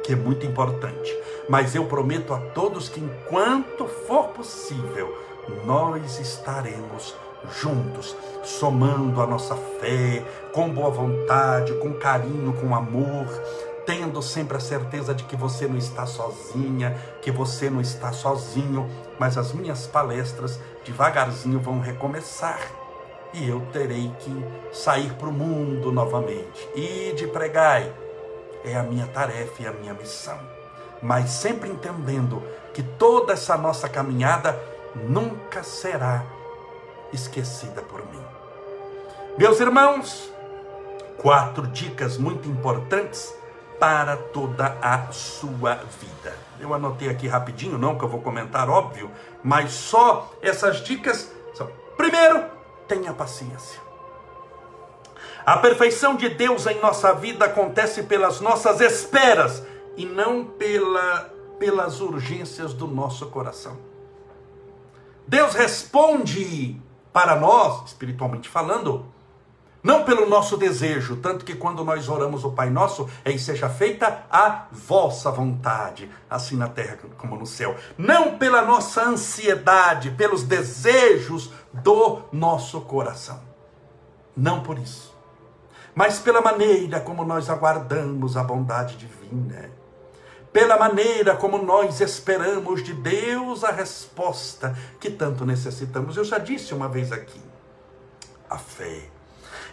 que 0.05 0.13
é 0.13 0.15
muito 0.15 0.45
importante. 0.45 1.11
Mas 1.49 1.73
eu 1.73 1.85
prometo 1.85 2.33
a 2.33 2.37
todos 2.37 2.87
que, 2.87 2.99
enquanto 2.99 3.87
for 3.87 4.27
possível, 4.27 5.17
nós 5.65 6.19
estaremos 6.19 7.15
juntos, 7.59 8.15
somando 8.43 9.21
a 9.21 9.27
nossa 9.27 9.55
fé, 9.55 10.23
com 10.53 10.69
boa 10.69 10.89
vontade, 10.89 11.73
com 11.75 11.93
carinho, 11.93 12.53
com 12.53 12.75
amor, 12.75 13.27
tendo 13.85 14.21
sempre 14.21 14.57
a 14.57 14.59
certeza 14.59 15.13
de 15.13 15.23
que 15.23 15.35
você 15.35 15.67
não 15.67 15.77
está 15.77 16.05
sozinha, 16.05 16.95
que 17.21 17.31
você 17.31 17.69
não 17.69 17.81
está 17.81 18.11
sozinho, 18.11 18.89
mas 19.19 19.37
as 19.37 19.53
minhas 19.53 19.85
palestras 19.85 20.59
devagarzinho 20.83 21.59
vão 21.59 21.79
recomeçar 21.79 22.59
e 23.33 23.49
eu 23.49 23.61
terei 23.73 24.11
que 24.19 24.45
sair 24.71 25.13
para 25.13 25.27
o 25.27 25.33
mundo 25.33 25.91
novamente. 25.91 26.67
E 26.75 27.13
de 27.15 27.27
pregai 27.27 27.91
é 28.65 28.75
a 28.75 28.83
minha 28.83 29.07
tarefa 29.07 29.63
e 29.63 29.67
a 29.67 29.71
minha 29.71 29.93
missão, 29.93 30.37
mas 31.01 31.29
sempre 31.29 31.69
entendendo 31.69 32.41
que 32.73 32.83
toda 32.83 33.33
essa 33.33 33.55
nossa 33.57 33.87
caminhada 33.87 34.59
nunca 34.95 35.63
será 35.63 36.23
esquecida 37.13 37.81
por 37.81 37.99
mim. 38.11 38.23
Meus 39.37 39.59
irmãos, 39.59 40.31
quatro 41.17 41.67
dicas 41.67 42.17
muito 42.17 42.47
importantes 42.49 43.33
para 43.79 44.15
toda 44.15 44.77
a 44.81 45.11
sua 45.11 45.75
vida. 45.75 46.35
Eu 46.59 46.73
anotei 46.73 47.09
aqui 47.09 47.27
rapidinho, 47.27 47.77
não 47.77 47.97
que 47.97 48.03
eu 48.03 48.09
vou 48.09 48.21
comentar, 48.21 48.69
óbvio, 48.69 49.11
mas 49.43 49.71
só 49.73 50.31
essas 50.41 50.77
dicas 50.77 51.31
são: 51.53 51.69
primeiro, 51.97 52.45
tenha 52.87 53.13
paciência. 53.13 53.84
A 55.45 55.57
perfeição 55.57 56.15
de 56.15 56.27
Deus 56.29 56.65
em 56.65 56.79
nossa 56.79 57.13
vida 57.13 57.45
acontece 57.45 58.03
pelas 58.03 58.41
nossas 58.41 58.81
esperas 58.81 59.63
e 59.95 60.05
não 60.05 60.43
pela 60.43 61.35
pelas 61.59 62.01
urgências 62.01 62.73
do 62.73 62.87
nosso 62.87 63.27
coração. 63.27 63.77
Deus 65.27 65.53
responde 65.53 66.79
para 67.13 67.35
nós, 67.35 67.87
espiritualmente 67.87 68.49
falando, 68.49 69.05
não 69.81 70.03
pelo 70.03 70.27
nosso 70.27 70.57
desejo, 70.57 71.17
tanto 71.17 71.45
que 71.45 71.55
quando 71.55 71.83
nós 71.85 72.09
oramos 72.09 72.43
o 72.43 72.51
Pai 72.51 72.69
Nosso, 72.69 73.09
é 73.23 73.31
e 73.31 73.39
seja 73.39 73.69
feita 73.69 74.25
a 74.29 74.65
vossa 74.71 75.31
vontade, 75.31 76.09
assim 76.29 76.57
na 76.57 76.67
terra 76.67 76.97
como 77.17 77.37
no 77.37 77.45
céu. 77.45 77.75
Não 77.97 78.37
pela 78.37 78.63
nossa 78.63 79.03
ansiedade, 79.03 80.11
pelos 80.11 80.43
desejos 80.43 81.51
do 81.71 82.21
nosso 82.31 82.81
coração. 82.81 83.41
Não 84.35 84.61
por 84.61 84.77
isso. 84.77 85.14
Mas 85.95 86.19
pela 86.19 86.41
maneira 86.41 86.99
como 86.99 87.23
nós 87.23 87.49
aguardamos 87.49 88.35
a 88.35 88.43
bondade 88.43 88.97
divina. 88.97 89.71
Pela 90.51 90.77
maneira 90.77 91.37
como 91.37 91.57
nós 91.57 92.01
esperamos 92.01 92.83
de 92.83 92.93
Deus 92.93 93.63
a 93.63 93.71
resposta 93.71 94.77
que 94.99 95.09
tanto 95.09 95.45
necessitamos. 95.45 96.17
Eu 96.17 96.25
já 96.25 96.37
disse 96.37 96.73
uma 96.73 96.89
vez 96.89 97.13
aqui. 97.13 97.41
A 98.49 98.57
fé 98.57 99.09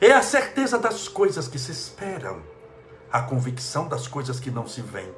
é 0.01 0.13
a 0.13 0.23
certeza 0.23 0.79
das 0.79 1.09
coisas 1.09 1.49
que 1.49 1.59
se 1.59 1.73
esperam, 1.73 2.41
a 3.13 3.21
convicção 3.23 3.89
das 3.89 4.07
coisas 4.07 4.39
que 4.39 4.51
não 4.51 4.67
se 4.67 4.81
veem. 4.81 5.13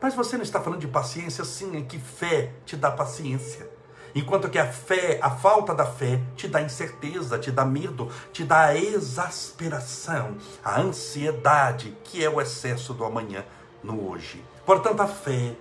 Mas 0.00 0.14
você 0.14 0.36
não 0.36 0.42
está 0.42 0.60
falando 0.60 0.80
de 0.80 0.88
paciência, 0.88 1.44
sim, 1.44 1.76
é 1.76 1.82
que 1.82 1.98
fé 1.98 2.52
te 2.64 2.76
dá 2.76 2.90
paciência. 2.90 3.75
Enquanto 4.14 4.48
que 4.48 4.58
a 4.58 4.66
fé, 4.66 5.18
a 5.22 5.30
falta 5.30 5.74
da 5.74 5.84
fé, 5.84 6.20
te 6.36 6.48
dá 6.48 6.62
incerteza, 6.62 7.38
te 7.38 7.50
dá 7.50 7.64
medo, 7.64 8.10
te 8.32 8.44
dá 8.44 8.66
a 8.66 8.76
exasperação, 8.76 10.36
a 10.64 10.80
ansiedade, 10.80 11.96
que 12.04 12.24
é 12.24 12.30
o 12.30 12.40
excesso 12.40 12.94
do 12.94 13.04
amanhã 13.04 13.44
no 13.82 14.10
hoje. 14.10 14.42
Portanto, 14.64 15.00
a 15.00 15.06
fé 15.06 15.54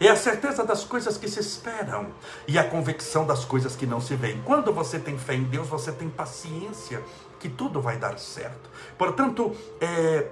é 0.00 0.08
a 0.08 0.16
certeza 0.16 0.64
das 0.64 0.84
coisas 0.84 1.16
que 1.16 1.28
se 1.28 1.40
esperam 1.40 2.08
e 2.46 2.58
a 2.58 2.64
convicção 2.64 3.24
das 3.24 3.44
coisas 3.44 3.76
que 3.76 3.86
não 3.86 4.00
se 4.00 4.16
veem. 4.16 4.42
Quando 4.42 4.72
você 4.72 4.98
tem 4.98 5.16
fé 5.16 5.34
em 5.34 5.44
Deus, 5.44 5.68
você 5.68 5.92
tem 5.92 6.08
paciência 6.08 7.02
que 7.38 7.48
tudo 7.48 7.80
vai 7.80 7.96
dar 7.96 8.18
certo. 8.18 8.70
Portanto, 8.98 9.54
é, 9.80 10.28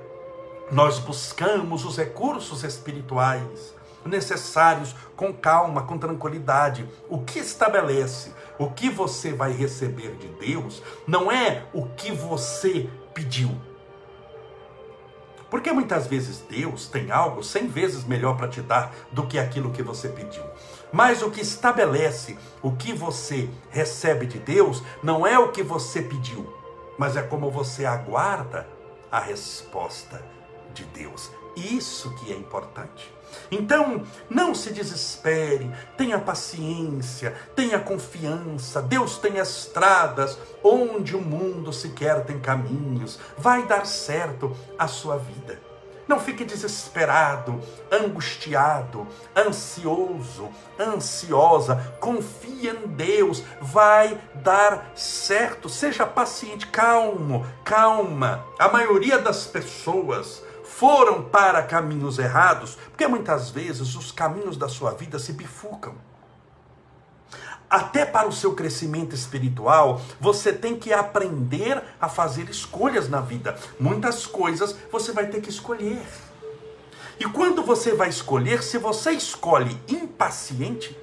nós 0.70 0.98
buscamos 0.98 1.84
os 1.84 1.96
recursos 1.96 2.62
espirituais 2.62 3.74
necessários 4.04 4.94
com 5.16 5.32
calma, 5.32 5.82
com 5.82 5.98
tranquilidade. 5.98 6.88
O 7.08 7.18
que 7.18 7.38
estabelece 7.38 8.32
o 8.58 8.70
que 8.70 8.90
você 8.90 9.32
vai 9.32 9.52
receber 9.52 10.16
de 10.16 10.28
Deus 10.28 10.82
não 11.06 11.32
é 11.32 11.64
o 11.72 11.86
que 11.86 12.12
você 12.12 12.90
pediu. 13.14 13.50
Porque 15.48 15.72
muitas 15.72 16.06
vezes 16.06 16.44
Deus 16.48 16.86
tem 16.86 17.10
algo 17.10 17.42
cem 17.42 17.66
vezes 17.66 18.04
melhor 18.04 18.36
para 18.36 18.48
te 18.48 18.60
dar 18.60 18.94
do 19.10 19.26
que 19.26 19.38
aquilo 19.38 19.72
que 19.72 19.82
você 19.82 20.08
pediu. 20.08 20.44
Mas 20.92 21.22
o 21.22 21.30
que 21.30 21.40
estabelece 21.40 22.36
o 22.62 22.72
que 22.72 22.92
você 22.92 23.48
recebe 23.70 24.26
de 24.26 24.38
Deus 24.38 24.82
não 25.02 25.26
é 25.26 25.38
o 25.38 25.50
que 25.50 25.62
você 25.62 26.02
pediu, 26.02 26.54
mas 26.98 27.16
é 27.16 27.22
como 27.22 27.50
você 27.50 27.86
aguarda 27.86 28.68
a 29.10 29.18
resposta 29.18 30.22
de 30.74 30.84
Deus. 30.84 31.30
Isso 31.56 32.14
que 32.16 32.30
é 32.30 32.36
importante. 32.36 33.12
Então, 33.50 34.04
não 34.28 34.54
se 34.54 34.72
desespere, 34.72 35.70
tenha 35.96 36.18
paciência, 36.18 37.34
tenha 37.54 37.78
confiança. 37.78 38.80
Deus 38.80 39.18
tem 39.18 39.38
estradas 39.38 40.38
onde 40.62 41.16
o 41.16 41.20
mundo 41.20 41.72
sequer 41.72 42.24
tem 42.24 42.38
caminhos. 42.38 43.18
Vai 43.36 43.66
dar 43.66 43.86
certo 43.86 44.56
a 44.78 44.86
sua 44.86 45.16
vida. 45.16 45.70
Não 46.10 46.18
fique 46.18 46.44
desesperado, 46.44 47.60
angustiado, 47.88 49.06
ansioso, 49.36 50.48
ansiosa. 50.76 51.76
Confie 52.00 52.68
em 52.68 52.88
Deus, 52.88 53.44
vai 53.60 54.20
dar 54.34 54.90
certo. 54.96 55.68
Seja 55.68 56.04
paciente, 56.04 56.66
calmo, 56.66 57.46
calma. 57.64 58.44
A 58.58 58.68
maioria 58.68 59.20
das 59.20 59.46
pessoas 59.46 60.42
foram 60.80 61.24
para 61.24 61.62
caminhos 61.62 62.18
errados, 62.18 62.74
porque 62.88 63.06
muitas 63.06 63.50
vezes 63.50 63.94
os 63.94 64.10
caminhos 64.10 64.56
da 64.56 64.66
sua 64.66 64.92
vida 64.92 65.18
se 65.18 65.30
bifurcam 65.34 65.92
até 67.68 68.06
para 68.06 68.26
o 68.26 68.32
seu 68.32 68.54
crescimento 68.54 69.14
espiritual, 69.14 70.00
você 70.18 70.54
tem 70.54 70.76
que 70.76 70.90
aprender 70.90 71.80
a 72.00 72.08
fazer 72.08 72.48
escolhas 72.48 73.10
na 73.10 73.20
vida. 73.20 73.56
Muitas 73.78 74.26
coisas 74.26 74.74
você 74.90 75.12
vai 75.12 75.26
ter 75.26 75.42
que 75.42 75.50
escolher. 75.50 76.02
E 77.20 77.26
quando 77.26 77.62
você 77.62 77.92
vai 77.94 78.08
escolher, 78.08 78.62
se 78.62 78.78
você 78.78 79.10
escolhe 79.10 79.78
impaciente, 79.86 80.98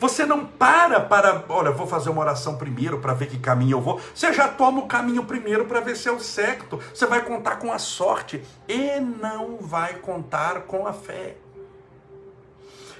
você 0.00 0.24
não 0.24 0.46
para 0.46 0.98
para, 0.98 1.44
olha, 1.50 1.70
vou 1.70 1.86
fazer 1.86 2.08
uma 2.08 2.22
oração 2.22 2.56
primeiro 2.56 3.00
para 3.00 3.12
ver 3.12 3.28
que 3.28 3.38
caminho 3.38 3.76
eu 3.76 3.80
vou. 3.82 4.00
Você 4.14 4.32
já 4.32 4.48
toma 4.48 4.80
o 4.80 4.86
caminho 4.86 5.26
primeiro 5.26 5.66
para 5.66 5.80
ver 5.80 5.94
se 5.94 6.08
é 6.08 6.12
o 6.12 6.18
certo. 6.18 6.80
Você 6.94 7.04
vai 7.04 7.22
contar 7.22 7.56
com 7.56 7.70
a 7.70 7.78
sorte 7.78 8.42
e 8.66 8.98
não 8.98 9.58
vai 9.58 9.96
contar 9.96 10.62
com 10.62 10.86
a 10.86 10.94
fé. 10.94 11.36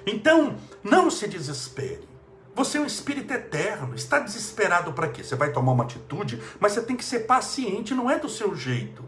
Então, 0.07 0.57
não 0.85 1.11
se 1.11 1.27
desespere. 1.27 2.07
Você 2.55 2.77
é 2.77 2.81
um 2.83 2.87
espírito 2.87 3.33
eterno. 3.33 3.95
Está 3.95 4.19
desesperado 4.19 4.93
para 4.93 5.09
quê? 5.09 5.25
Você 5.25 5.35
vai 5.35 5.51
tomar 5.51 5.73
uma 5.73 5.85
atitude, 5.85 6.43
mas 6.61 6.73
você 6.73 6.83
tem 6.83 6.97
que 6.97 7.05
ser 7.05 7.21
paciente, 7.21 7.95
não 7.95 8.11
é 8.11 8.19
do 8.19 8.29
seu 8.29 8.55
jeito. 8.55 9.03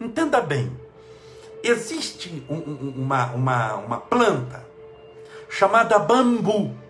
Entenda 0.00 0.40
bem. 0.40 0.76
Existe 1.62 2.44
um, 2.50 2.56
um, 2.56 2.94
uma, 2.96 3.26
uma, 3.26 3.74
uma 3.76 4.00
planta 4.00 4.66
chamada 5.48 6.00
bambu. 6.00 6.87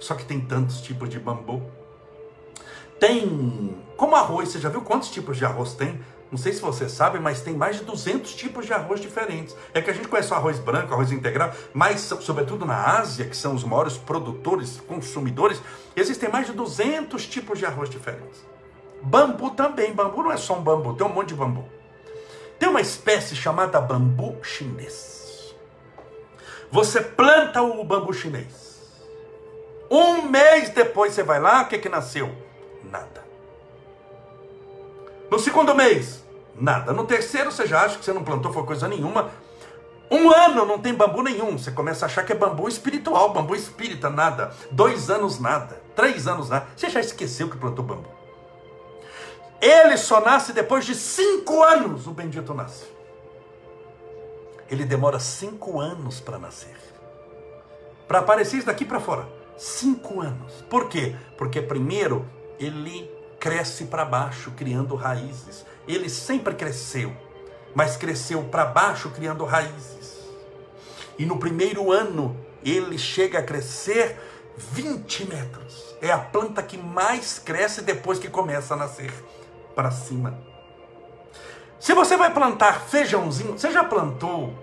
Só 0.00 0.14
que 0.14 0.24
tem 0.24 0.40
tantos 0.40 0.80
tipos 0.80 1.08
de 1.08 1.20
bambu. 1.20 1.62
Tem. 2.98 3.76
Como 3.96 4.16
arroz, 4.16 4.48
você 4.48 4.58
já 4.58 4.68
viu 4.68 4.80
quantos 4.80 5.10
tipos 5.10 5.36
de 5.36 5.44
arroz 5.44 5.74
tem? 5.74 6.00
Não 6.30 6.38
sei 6.38 6.52
se 6.52 6.60
você 6.60 6.88
sabe, 6.88 7.18
mas 7.18 7.40
tem 7.40 7.54
mais 7.54 7.78
de 7.78 7.84
200 7.84 8.34
tipos 8.34 8.64
de 8.64 8.72
arroz 8.72 9.00
diferentes. 9.00 9.56
É 9.74 9.82
que 9.82 9.90
a 9.90 9.92
gente 9.92 10.06
conhece 10.06 10.32
o 10.32 10.36
arroz 10.36 10.60
branco, 10.60 10.94
arroz 10.94 11.10
integral, 11.10 11.52
mas 11.74 12.00
sobretudo 12.00 12.64
na 12.64 12.98
Ásia, 12.98 13.26
que 13.26 13.36
são 13.36 13.54
os 13.54 13.64
maiores 13.64 13.96
produtores, 13.96 14.80
consumidores, 14.86 15.60
existem 15.96 16.28
mais 16.28 16.46
de 16.46 16.52
200 16.52 17.26
tipos 17.26 17.58
de 17.58 17.66
arroz 17.66 17.90
diferentes. 17.90 18.44
Bambu 19.02 19.50
também, 19.50 19.92
bambu 19.92 20.22
não 20.22 20.30
é 20.30 20.36
só 20.36 20.54
um 20.54 20.62
bambu, 20.62 20.94
tem 20.94 21.04
um 21.06 21.12
monte 21.12 21.28
de 21.28 21.34
bambu. 21.34 21.64
Tem 22.60 22.68
uma 22.68 22.80
espécie 22.80 23.34
chamada 23.34 23.80
bambu 23.80 24.36
chinês. 24.42 25.54
Você 26.70 27.00
planta 27.00 27.60
o 27.60 27.82
bambu 27.82 28.12
chinês. 28.12 28.69
Um 29.90 30.22
mês 30.22 30.70
depois 30.70 31.12
você 31.12 31.22
vai 31.22 31.40
lá, 31.40 31.62
o 31.62 31.66
que 31.66 31.78
que 31.78 31.88
nasceu? 31.88 32.30
Nada. 32.84 33.24
No 35.30 35.38
segundo 35.38 35.74
mês, 35.74 36.24
nada. 36.54 36.92
No 36.92 37.04
terceiro, 37.04 37.50
você 37.50 37.66
já 37.66 37.82
acha 37.82 37.98
que 37.98 38.04
você 38.04 38.12
não 38.12 38.22
plantou 38.22 38.52
foi 38.52 38.64
coisa 38.64 38.86
nenhuma. 38.86 39.30
Um 40.10 40.28
ano 40.30 40.64
não 40.64 40.78
tem 40.78 40.92
bambu 40.92 41.22
nenhum. 41.22 41.56
Você 41.56 41.70
começa 41.70 42.04
a 42.04 42.06
achar 42.06 42.24
que 42.24 42.32
é 42.32 42.34
bambu 42.36 42.68
espiritual, 42.68 43.32
bambu 43.32 43.54
espírita, 43.54 44.10
nada. 44.10 44.52
Dois 44.70 45.08
anos, 45.08 45.38
nada. 45.38 45.80
Três 45.94 46.26
anos, 46.26 46.48
nada. 46.48 46.66
Você 46.76 46.90
já 46.90 47.00
esqueceu 47.00 47.48
que 47.48 47.56
plantou 47.56 47.84
bambu. 47.84 48.08
Ele 49.60 49.96
só 49.96 50.20
nasce 50.20 50.52
depois 50.52 50.84
de 50.84 50.94
cinco 50.94 51.62
anos, 51.62 52.06
o 52.06 52.12
bendito 52.12 52.54
nasce. 52.54 52.86
Ele 54.68 54.84
demora 54.84 55.20
cinco 55.20 55.80
anos 55.80 56.20
para 56.20 56.38
nascer. 56.38 56.76
Para 58.08 58.20
aparecer 58.20 58.56
isso 58.56 58.66
daqui 58.66 58.84
para 58.84 58.98
fora. 58.98 59.39
Cinco 59.60 60.22
anos. 60.22 60.64
Por 60.70 60.88
quê? 60.88 61.14
Porque 61.36 61.60
primeiro 61.60 62.24
ele 62.58 63.10
cresce 63.38 63.84
para 63.84 64.06
baixo, 64.06 64.52
criando 64.52 64.94
raízes. 64.94 65.66
Ele 65.86 66.08
sempre 66.08 66.54
cresceu, 66.54 67.14
mas 67.74 67.94
cresceu 67.94 68.42
para 68.44 68.64
baixo, 68.64 69.10
criando 69.10 69.44
raízes. 69.44 70.18
E 71.18 71.26
no 71.26 71.38
primeiro 71.38 71.92
ano, 71.92 72.34
ele 72.64 72.96
chega 72.96 73.40
a 73.40 73.42
crescer 73.42 74.18
20 74.56 75.26
metros. 75.26 75.94
É 76.00 76.10
a 76.10 76.18
planta 76.18 76.62
que 76.62 76.78
mais 76.78 77.38
cresce 77.38 77.82
depois 77.82 78.18
que 78.18 78.30
começa 78.30 78.72
a 78.72 78.78
nascer 78.78 79.12
para 79.74 79.90
cima. 79.90 80.38
Se 81.78 81.92
você 81.92 82.16
vai 82.16 82.32
plantar 82.32 82.80
feijãozinho, 82.80 83.58
você 83.58 83.70
já 83.70 83.84
plantou 83.84 84.54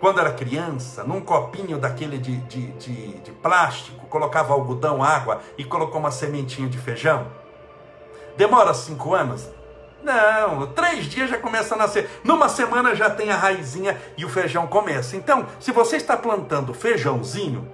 quando 0.00 0.18
era 0.18 0.32
criança, 0.32 1.04
num 1.04 1.20
copinho 1.20 1.78
daquele 1.78 2.16
de, 2.16 2.36
de, 2.38 2.66
de, 2.72 3.14
de 3.18 3.32
plástico, 3.32 4.06
colocava 4.06 4.54
algodão, 4.54 5.02
água 5.02 5.42
e 5.58 5.64
colocou 5.64 6.00
uma 6.00 6.10
sementinha 6.10 6.68
de 6.68 6.78
feijão? 6.78 7.26
Demora 8.34 8.72
cinco 8.72 9.14
anos? 9.14 9.46
Não, 10.02 10.66
três 10.68 11.04
dias 11.04 11.28
já 11.28 11.38
começa 11.38 11.74
a 11.74 11.78
nascer. 11.78 12.08
Numa 12.24 12.48
semana 12.48 12.94
já 12.94 13.10
tem 13.10 13.30
a 13.30 13.36
raizinha 13.36 14.00
e 14.16 14.24
o 14.24 14.28
feijão 14.30 14.66
começa. 14.66 15.14
Então, 15.16 15.46
se 15.60 15.70
você 15.70 15.96
está 15.96 16.16
plantando 16.16 16.72
feijãozinho 16.72 17.70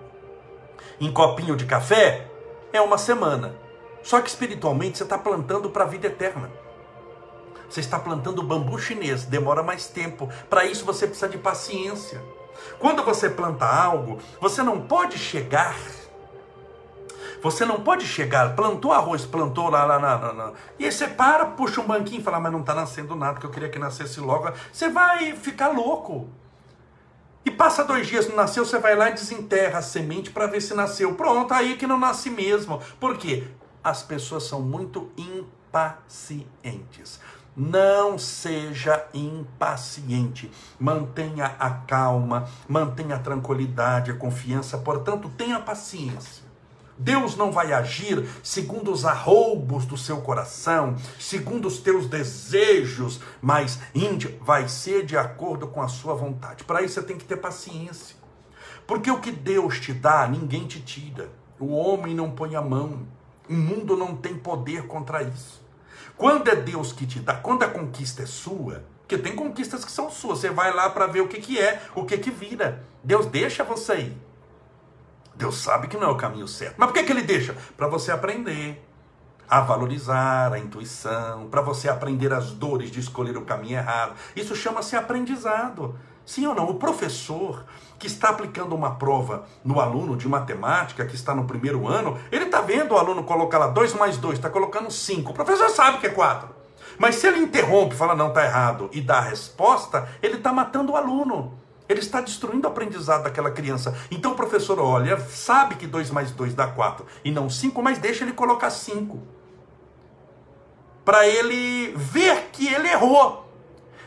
em 1.00 1.12
copinho 1.12 1.54
de 1.54 1.64
café, 1.64 2.26
é 2.72 2.80
uma 2.80 2.98
semana. 2.98 3.54
Só 4.02 4.20
que 4.20 4.28
espiritualmente 4.28 4.98
você 4.98 5.04
está 5.04 5.16
plantando 5.16 5.70
para 5.70 5.84
a 5.84 5.86
vida 5.86 6.08
eterna. 6.08 6.50
Você 7.68 7.80
está 7.80 7.98
plantando 7.98 8.42
bambu 8.42 8.78
chinês, 8.78 9.24
demora 9.24 9.62
mais 9.62 9.86
tempo. 9.86 10.28
Para 10.48 10.64
isso 10.64 10.84
você 10.84 11.06
precisa 11.06 11.28
de 11.28 11.38
paciência. 11.38 12.22
Quando 12.78 13.02
você 13.02 13.28
planta 13.28 13.66
algo, 13.66 14.18
você 14.40 14.62
não 14.62 14.80
pode 14.80 15.18
chegar 15.18 15.76
você 17.42 17.64
não 17.64 17.80
pode 17.80 18.06
chegar, 18.06 18.54
plantou 18.56 18.92
arroz, 18.92 19.24
plantou 19.24 19.68
lá, 19.68 19.84
lá, 19.84 19.96
lá, 19.96 20.32
lá, 20.32 20.52
e 20.78 20.84
aí 20.84 20.92
você 20.92 21.06
para, 21.06 21.46
puxa 21.46 21.80
um 21.80 21.86
banquinho 21.86 22.20
e 22.20 22.24
fala, 22.24 22.40
mas 22.40 22.50
não 22.50 22.60
está 22.60 22.74
nascendo 22.74 23.14
nada, 23.14 23.38
que 23.38 23.46
eu 23.46 23.50
queria 23.50 23.68
que 23.68 23.78
nascesse 23.78 24.18
logo. 24.20 24.50
Você 24.72 24.88
vai 24.88 25.36
ficar 25.36 25.68
louco. 25.68 26.28
E 27.44 27.50
passa 27.50 27.84
dois 27.84 28.08
dias, 28.08 28.28
não 28.28 28.34
nasceu, 28.34 28.64
você 28.64 28.80
vai 28.80 28.96
lá 28.96 29.10
e 29.10 29.14
desenterra 29.14 29.78
a 29.78 29.82
semente 29.82 30.30
para 30.30 30.48
ver 30.48 30.60
se 30.60 30.74
nasceu. 30.74 31.14
Pronto, 31.14 31.54
aí 31.54 31.76
que 31.76 31.86
não 31.86 32.00
nasce 32.00 32.30
mesmo. 32.30 32.80
Por 32.98 33.16
quê? 33.16 33.46
As 33.84 34.02
pessoas 34.02 34.42
são 34.42 34.60
muito 34.60 35.12
impacientes. 35.16 37.20
Não 37.56 38.18
seja 38.18 39.06
impaciente. 39.14 40.50
Mantenha 40.78 41.56
a 41.58 41.70
calma, 41.70 42.46
mantenha 42.68 43.16
a 43.16 43.18
tranquilidade, 43.18 44.10
a 44.10 44.14
confiança. 44.14 44.76
Portanto, 44.76 45.30
tenha 45.38 45.58
paciência. 45.58 46.44
Deus 46.98 47.36
não 47.36 47.52
vai 47.52 47.72
agir 47.72 48.26
segundo 48.42 48.90
os 48.90 49.04
arroubos 49.04 49.84
do 49.84 49.96
seu 49.96 50.22
coração, 50.22 50.96
segundo 51.18 51.66
os 51.68 51.78
teus 51.78 52.06
desejos, 52.06 53.20
mas 53.40 53.78
vai 54.40 54.68
ser 54.68 55.04
de 55.04 55.16
acordo 55.16 55.66
com 55.66 55.82
a 55.82 55.88
sua 55.88 56.14
vontade. 56.14 56.64
Para 56.64 56.82
isso 56.82 56.94
você 56.94 57.02
tem 57.02 57.18
que 57.18 57.24
ter 57.24 57.36
paciência. 57.36 58.16
Porque 58.86 59.10
o 59.10 59.20
que 59.20 59.32
Deus 59.32 59.80
te 59.80 59.92
dá, 59.92 60.26
ninguém 60.26 60.66
te 60.66 60.80
tira. 60.80 61.28
O 61.58 61.74
homem 61.74 62.14
não 62.14 62.30
põe 62.30 62.54
a 62.54 62.62
mão. 62.62 63.06
O 63.48 63.52
mundo 63.52 63.96
não 63.96 64.14
tem 64.14 64.36
poder 64.36 64.86
contra 64.86 65.22
isso. 65.22 65.65
Quando 66.16 66.48
é 66.48 66.56
Deus 66.56 66.92
que 66.92 67.06
te 67.06 67.20
dá, 67.20 67.34
quando 67.34 67.62
a 67.62 67.68
conquista 67.68 68.22
é 68.22 68.26
sua, 68.26 68.84
porque 69.00 69.18
tem 69.18 69.36
conquistas 69.36 69.84
que 69.84 69.92
são 69.92 70.10
suas, 70.10 70.40
você 70.40 70.50
vai 70.50 70.72
lá 70.74 70.90
para 70.90 71.06
ver 71.06 71.20
o 71.20 71.28
que, 71.28 71.40
que 71.40 71.60
é, 71.60 71.82
o 71.94 72.04
que, 72.04 72.18
que 72.18 72.30
vira. 72.30 72.82
Deus 73.04 73.26
deixa 73.26 73.62
você 73.62 73.98
ir. 73.98 74.16
Deus 75.34 75.58
sabe 75.58 75.86
que 75.86 75.96
não 75.96 76.08
é 76.08 76.10
o 76.10 76.16
caminho 76.16 76.48
certo. 76.48 76.74
Mas 76.78 76.88
por 76.88 76.94
que, 76.94 77.04
que 77.04 77.12
ele 77.12 77.22
deixa? 77.22 77.54
Para 77.76 77.86
você 77.86 78.10
aprender 78.10 78.82
a 79.48 79.60
valorizar 79.60 80.52
a 80.52 80.58
intuição, 80.58 81.48
para 81.48 81.60
você 81.60 81.88
aprender 81.88 82.32
as 82.32 82.50
dores 82.50 82.90
de 82.90 82.98
escolher 82.98 83.36
o 83.36 83.44
caminho 83.44 83.78
errado. 83.78 84.16
Isso 84.34 84.56
chama-se 84.56 84.96
aprendizado. 84.96 85.96
Sim 86.26 86.46
ou 86.46 86.54
não? 86.54 86.68
O 86.68 86.74
professor 86.74 87.64
que 87.98 88.08
está 88.08 88.28
aplicando 88.28 88.74
uma 88.74 88.96
prova 88.96 89.46
no 89.64 89.80
aluno 89.80 90.16
de 90.16 90.28
matemática, 90.28 91.06
que 91.06 91.14
está 91.14 91.34
no 91.34 91.44
primeiro 91.44 91.86
ano, 91.86 92.18
ele 92.30 92.44
está 92.44 92.60
vendo 92.60 92.92
o 92.92 92.98
aluno 92.98 93.24
colocar 93.24 93.58
lá 93.58 93.68
2 93.68 93.94
mais 93.94 94.18
2, 94.18 94.34
está 94.34 94.50
colocando 94.50 94.90
5. 94.90 95.30
O 95.30 95.34
professor 95.34 95.70
sabe 95.70 95.98
que 95.98 96.08
é 96.08 96.10
4. 96.10 96.48
Mas 96.98 97.14
se 97.14 97.26
ele 97.26 97.38
interrompe, 97.38 97.94
fala 97.94 98.14
não, 98.14 98.28
está 98.28 98.44
errado, 98.44 98.90
e 98.92 99.00
dá 99.00 99.18
a 99.18 99.22
resposta, 99.22 100.08
ele 100.20 100.36
está 100.36 100.52
matando 100.52 100.92
o 100.92 100.96
aluno. 100.96 101.58
Ele 101.88 102.00
está 102.00 102.20
destruindo 102.20 102.66
o 102.66 102.70
aprendizado 102.70 103.22
daquela 103.22 103.50
criança. 103.50 103.96
Então 104.10 104.32
o 104.32 104.34
professor 104.34 104.80
olha, 104.80 105.18
sabe 105.20 105.76
que 105.76 105.86
2 105.86 106.10
mais 106.10 106.32
2 106.32 106.54
dá 106.54 106.66
4 106.66 107.06
e 107.24 107.30
não 107.30 107.48
5, 107.48 107.80
mas 107.80 107.98
deixa 107.98 108.24
ele 108.24 108.32
colocar 108.32 108.70
5. 108.70 109.18
Para 111.04 111.28
ele 111.28 111.94
ver 111.96 112.48
que 112.50 112.66
ele 112.66 112.88
errou. 112.88 113.45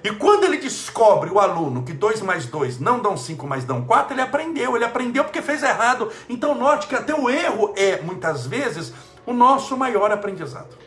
E 0.03 0.11
quando 0.11 0.45
ele 0.45 0.57
descobre 0.57 1.29
o 1.29 1.39
aluno 1.39 1.83
que 1.83 1.93
2 1.93 2.21
mais 2.21 2.45
2 2.45 2.79
não 2.79 2.99
dão 2.99 3.17
5, 3.17 3.45
mas 3.47 3.65
dão 3.65 3.83
4, 3.83 4.13
ele 4.13 4.21
aprendeu. 4.21 4.75
Ele 4.75 4.85
aprendeu 4.85 5.23
porque 5.23 5.41
fez 5.41 5.63
errado. 5.63 6.11
Então 6.27 6.55
note 6.55 6.87
que 6.87 6.95
até 6.95 7.13
o 7.13 7.29
erro 7.29 7.73
é, 7.75 8.01
muitas 8.01 8.45
vezes, 8.45 8.93
o 9.25 9.33
nosso 9.33 9.75
maior 9.77 10.11
aprendizado. 10.11 10.77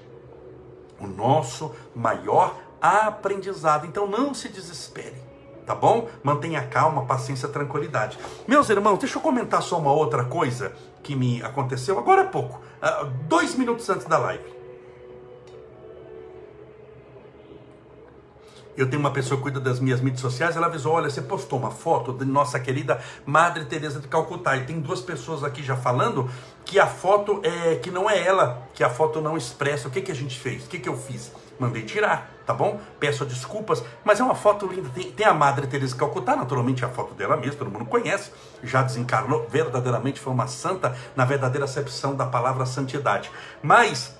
O 1.00 1.06
nosso 1.06 1.74
maior 1.94 2.56
aprendizado. 2.80 3.86
Então 3.86 4.06
não 4.06 4.32
se 4.32 4.48
desespere 4.48 5.32
tá 5.66 5.74
bom? 5.74 6.08
Mantenha 6.22 6.62
calma, 6.66 7.04
paciência, 7.04 7.48
tranquilidade. 7.48 8.18
Meus 8.46 8.68
irmãos, 8.68 8.98
deixa 8.98 9.18
eu 9.18 9.22
comentar 9.22 9.62
só 9.62 9.78
uma 9.78 9.92
outra 9.92 10.24
coisa 10.24 10.72
que 11.02 11.14
me 11.14 11.42
aconteceu 11.42 11.98
agora 11.98 12.22
há 12.22 12.26
pouco, 12.26 12.60
uh, 12.82 13.06
dois 13.28 13.54
minutos 13.54 13.88
antes 13.88 14.06
da 14.06 14.18
live. 14.18 14.61
Eu 18.76 18.88
tenho 18.88 19.00
uma 19.00 19.10
pessoa 19.10 19.36
que 19.36 19.42
cuida 19.42 19.60
das 19.60 19.80
minhas 19.80 20.00
mídias 20.00 20.20
sociais, 20.20 20.56
ela 20.56 20.66
avisou, 20.66 20.94
olha, 20.94 21.10
você 21.10 21.20
postou 21.20 21.58
uma 21.58 21.70
foto 21.70 22.12
de 22.12 22.24
nossa 22.24 22.58
querida 22.58 23.00
Madre 23.26 23.66
Teresa 23.66 24.00
de 24.00 24.08
Calcutá. 24.08 24.56
E 24.56 24.64
tem 24.64 24.80
duas 24.80 25.00
pessoas 25.00 25.44
aqui 25.44 25.62
já 25.62 25.76
falando 25.76 26.30
que 26.64 26.78
a 26.78 26.86
foto 26.86 27.40
é 27.42 27.76
que 27.76 27.90
não 27.90 28.08
é 28.08 28.18
ela, 28.18 28.66
que 28.72 28.82
a 28.82 28.88
foto 28.88 29.20
não 29.20 29.36
expressa. 29.36 29.88
O 29.88 29.90
que, 29.90 30.00
que 30.00 30.10
a 30.10 30.14
gente 30.14 30.38
fez? 30.38 30.64
O 30.64 30.68
que, 30.68 30.78
que 30.78 30.88
eu 30.88 30.96
fiz? 30.96 31.32
Mandei 31.58 31.82
tirar, 31.82 32.32
tá 32.46 32.54
bom? 32.54 32.80
Peço 32.98 33.26
desculpas, 33.26 33.84
mas 34.02 34.18
é 34.18 34.24
uma 34.24 34.34
foto 34.34 34.66
linda. 34.66 34.88
Tem, 34.88 35.12
tem 35.12 35.26
a 35.26 35.34
Madre 35.34 35.66
Teresa 35.66 35.92
de 35.92 35.98
Calcutá, 35.98 36.34
naturalmente 36.34 36.82
a 36.84 36.88
foto 36.88 37.14
dela 37.14 37.36
mesma, 37.36 37.56
todo 37.56 37.70
mundo 37.70 37.84
conhece. 37.84 38.32
Já 38.62 38.82
desencarnou, 38.82 39.46
verdadeiramente 39.50 40.18
foi 40.18 40.32
uma 40.32 40.46
santa 40.46 40.96
na 41.14 41.26
verdadeira 41.26 41.66
acepção 41.66 42.16
da 42.16 42.24
palavra 42.24 42.64
santidade. 42.64 43.30
Mas 43.62 44.16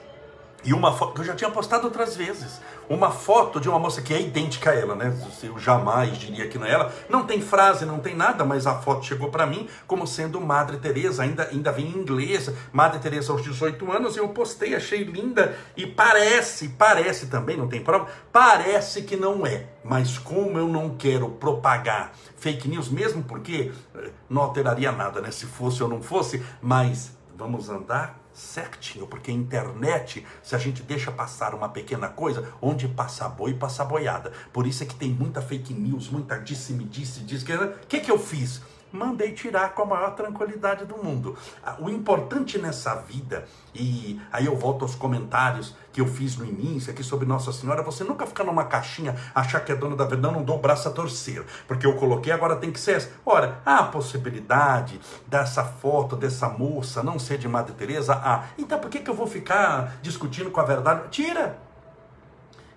e 0.64 0.72
uma 0.72 0.92
foto 0.92 1.14
que 1.14 1.20
eu 1.20 1.25
já 1.25 1.35
tinha 1.35 1.51
postado 1.51 1.87
outras 1.87 2.16
vezes. 2.16 2.61
Uma 2.88 3.11
foto 3.11 3.61
de 3.61 3.68
uma 3.68 3.79
moça 3.79 4.03
que 4.03 4.12
é 4.14 4.20
idêntica 4.20 4.70
a 4.70 4.75
ela, 4.75 4.94
né? 4.94 5.16
Eu 5.42 5.59
jamais 5.59 6.16
diria 6.18 6.48
que 6.48 6.59
não 6.59 6.66
é 6.66 6.72
ela. 6.72 6.92
Não 7.09 7.25
tem 7.25 7.40
frase, 7.40 7.85
não 7.85 7.98
tem 7.98 8.14
nada, 8.14 8.44
mas 8.44 8.66
a 8.66 8.77
foto 8.77 9.05
chegou 9.05 9.29
para 9.29 9.46
mim 9.46 9.68
como 9.87 10.07
sendo 10.07 10.40
Madre 10.40 10.77
Teresa, 10.77 11.22
ainda, 11.22 11.48
ainda 11.48 11.72
vem 11.72 11.87
em 11.87 11.98
inglês. 11.98 12.51
Madre 12.72 13.01
Teresa 13.01 13.33
aos 13.33 13.42
18 13.42 13.90
anos, 13.90 14.16
eu 14.16 14.29
postei, 14.29 14.75
achei 14.75 15.03
linda. 15.03 15.57
E 15.77 15.87
parece, 15.87 16.68
parece 16.70 17.27
também, 17.27 17.57
não 17.57 17.68
tem 17.68 17.83
prova, 17.83 18.07
parece 18.33 19.03
que 19.03 19.16
não 19.16 19.44
é. 19.46 19.66
Mas 19.85 20.18
como 20.18 20.59
eu 20.59 20.68
não 20.68 20.90
quero 20.90 21.29
propagar 21.31 22.12
fake 22.37 22.68
news, 22.68 22.88
mesmo 22.88 23.22
porque 23.22 23.72
eh, 23.94 24.11
não 24.29 24.42
alteraria 24.42 24.92
nada, 24.92 25.20
né? 25.20 25.31
Se 25.31 25.46
fosse 25.46 25.83
ou 25.83 25.88
não 25.88 26.03
fosse, 26.03 26.42
mas 26.61 27.16
vamos 27.37 27.68
andar 27.68 28.22
certinho, 28.35 29.07
porque 29.07 29.31
a 29.31 29.35
internet, 29.35 30.27
se 30.42 30.55
a 30.55 30.59
gente 30.59 30.83
deixa 30.83 31.11
passar 31.11 31.55
uma 31.55 31.68
pequena 31.68 32.09
coisa, 32.09 32.53
onde 32.61 32.88
passa 32.88 33.29
boi, 33.29 33.55
passa 33.55 33.85
boiada. 33.85 34.33
Por 34.53 34.66
isso 34.66 34.83
é 34.83 34.87
que 34.87 34.95
tem 34.95 35.11
muita 35.11 35.42
fake 35.42 35.73
news, 35.75 36.09
muita 36.09 36.38
disse-me, 36.38 36.85
disse, 36.85 37.21
disse. 37.21 37.45
O 37.53 37.87
que, 37.87 38.01
que 38.01 38.11
eu 38.11 38.18
fiz? 38.18 38.61
Mandei 38.92 39.33
tirar 39.33 39.74
com 39.74 39.83
a 39.83 39.87
maior 39.87 40.14
tranquilidade 40.14 40.85
do 40.85 40.96
mundo. 40.96 41.37
Ah, 41.64 41.76
o 41.78 41.88
importante 41.88 42.59
nessa 42.59 42.94
vida, 42.94 43.46
e 43.74 44.20
aí 44.31 44.46
eu 44.46 44.57
volto 44.57 44.83
aos 44.83 44.94
comentários 44.94 45.74
que 45.92 46.00
eu 46.00 46.07
fiz 46.07 46.37
no 46.37 46.44
início 46.44 46.92
aqui 46.92 47.02
sobre 47.02 47.26
Nossa 47.26 47.52
Senhora, 47.52 47.83
você 47.83 48.05
nunca 48.05 48.26
ficar 48.26 48.44
numa 48.44 48.64
caixinha, 48.64 49.16
achar 49.35 49.61
que 49.61 49.72
é 49.72 49.74
dona 49.74 49.96
da 49.96 50.05
verdade, 50.05 50.22
não, 50.22 50.40
não 50.40 50.44
dou 50.44 50.57
o 50.57 50.61
braço 50.61 50.88
a 50.88 50.90
torcer, 50.90 51.44
porque 51.66 51.87
eu 51.87 51.96
coloquei, 51.96 52.33
agora 52.33 52.57
tem 52.57 52.70
que 52.70 52.81
ser 52.81 52.96
essa. 52.96 53.11
Ora, 53.24 53.61
há 53.64 53.78
a 53.78 53.85
possibilidade 53.85 55.00
dessa 55.26 55.64
foto, 55.64 56.16
dessa 56.16 56.48
moça 56.48 57.02
não 57.02 57.18
ser 57.18 57.38
de 57.38 57.48
Madre 57.48 57.74
Teresa? 57.74 58.14
Ah, 58.14 58.44
então 58.59 58.78
por 58.78 58.90
que, 58.90 59.00
que 59.00 59.11
eu 59.11 59.14
vou 59.14 59.26
ficar 59.26 59.96
discutindo 60.02 60.50
com 60.50 60.61
a 60.61 60.64
verdade? 60.64 61.09
Tira! 61.11 61.59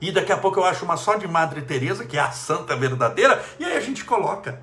E 0.01 0.11
daqui 0.11 0.31
a 0.31 0.37
pouco 0.37 0.59
eu 0.59 0.65
acho 0.65 0.83
uma 0.83 0.97
só 0.97 1.15
de 1.15 1.27
Madre 1.27 1.61
Teresa, 1.61 2.05
que 2.05 2.17
é 2.17 2.21
a 2.21 2.31
santa 2.31 2.75
verdadeira, 2.75 3.43
e 3.57 3.65
aí 3.65 3.77
a 3.77 3.79
gente 3.79 4.03
coloca. 4.03 4.61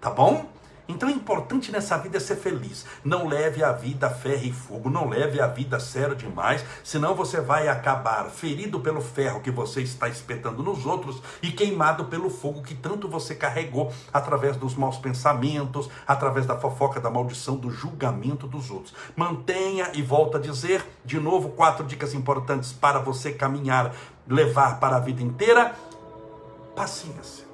Tá 0.00 0.10
bom? 0.10 0.50
Então 0.88 1.08
é 1.08 1.12
importante 1.12 1.70
nessa 1.70 1.96
vida 1.96 2.18
ser 2.18 2.36
feliz. 2.36 2.84
Não 3.04 3.28
leve 3.28 3.62
a 3.62 3.72
vida 3.72 4.08
a 4.08 4.10
ferro 4.10 4.44
e 4.44 4.52
fogo, 4.52 4.90
não 4.90 5.08
leve 5.08 5.40
a 5.40 5.46
vida 5.46 5.78
sério 5.78 6.16
demais, 6.16 6.64
senão 6.82 7.14
você 7.14 7.40
vai 7.40 7.68
acabar 7.68 8.24
ferido 8.30 8.80
pelo 8.80 9.00
ferro 9.00 9.40
que 9.40 9.50
você 9.50 9.80
está 9.80 10.08
espetando 10.08 10.62
nos 10.62 10.84
outros 10.84 11.22
e 11.40 11.52
queimado 11.52 12.06
pelo 12.06 12.28
fogo 12.28 12.62
que 12.62 12.74
tanto 12.74 13.08
você 13.08 13.34
carregou 13.34 13.92
através 14.12 14.56
dos 14.56 14.74
maus 14.74 14.98
pensamentos, 14.98 15.88
através 16.06 16.46
da 16.46 16.58
fofoca, 16.58 17.00
da 17.00 17.10
maldição, 17.10 17.56
do 17.56 17.70
julgamento 17.70 18.46
dos 18.46 18.70
outros. 18.70 18.94
Mantenha 19.14 19.90
e 19.94 20.02
volta 20.02 20.38
a 20.38 20.40
dizer 20.40 20.84
de 21.04 21.20
novo 21.20 21.50
quatro 21.50 21.86
dicas 21.86 22.12
importantes 22.12 22.72
para 22.72 22.98
você 22.98 23.32
caminhar, 23.32 23.94
levar 24.26 24.80
para 24.80 24.96
a 24.96 25.00
vida 25.00 25.22
inteira: 25.22 25.74
paciência. 26.74 27.44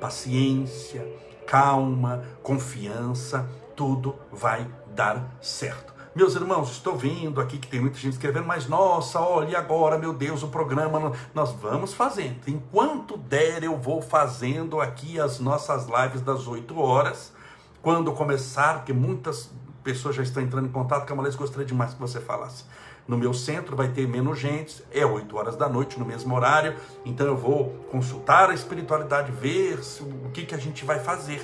Paciência 0.00 1.27
calma, 1.48 2.22
confiança, 2.42 3.48
tudo 3.74 4.14
vai 4.30 4.68
dar 4.94 5.34
certo. 5.40 5.94
Meus 6.14 6.34
irmãos, 6.34 6.70
estou 6.70 6.94
vendo 6.94 7.40
aqui 7.40 7.56
que 7.56 7.66
tem 7.66 7.80
muita 7.80 7.96
gente 7.96 8.12
escrevendo, 8.14 8.46
mas 8.46 8.68
nossa, 8.68 9.18
olha 9.18 9.58
agora, 9.58 9.96
meu 9.96 10.12
Deus, 10.12 10.42
o 10.42 10.48
programa. 10.48 11.12
Nós 11.34 11.52
vamos 11.52 11.94
fazendo. 11.94 12.40
Enquanto 12.46 13.16
der, 13.16 13.62
eu 13.62 13.78
vou 13.78 14.02
fazendo 14.02 14.78
aqui 14.78 15.18
as 15.18 15.40
nossas 15.40 15.86
lives 15.86 16.20
das 16.20 16.46
8 16.46 16.78
horas. 16.78 17.32
Quando 17.80 18.12
começar, 18.12 18.78
porque 18.78 18.92
muitas 18.92 19.50
pessoas 19.82 20.16
já 20.16 20.22
estão 20.22 20.42
entrando 20.42 20.66
em 20.66 20.72
contato, 20.72 21.06
Camaleis, 21.06 21.34
gostaria 21.34 21.64
demais 21.64 21.94
que 21.94 22.00
você 22.00 22.20
falasse. 22.20 22.64
No 23.08 23.16
meu 23.16 23.32
centro 23.32 23.74
vai 23.74 23.88
ter 23.88 24.06
menos 24.06 24.38
gente, 24.38 24.84
é 24.92 25.04
8 25.04 25.34
horas 25.34 25.56
da 25.56 25.66
noite, 25.66 25.98
no 25.98 26.04
mesmo 26.04 26.34
horário. 26.34 26.76
Então 27.06 27.26
eu 27.26 27.36
vou 27.36 27.70
consultar 27.90 28.50
a 28.50 28.54
espiritualidade, 28.54 29.32
ver 29.32 29.80
o 30.26 30.28
que, 30.28 30.44
que 30.44 30.54
a 30.54 30.58
gente 30.58 30.84
vai 30.84 31.00
fazer. 31.00 31.40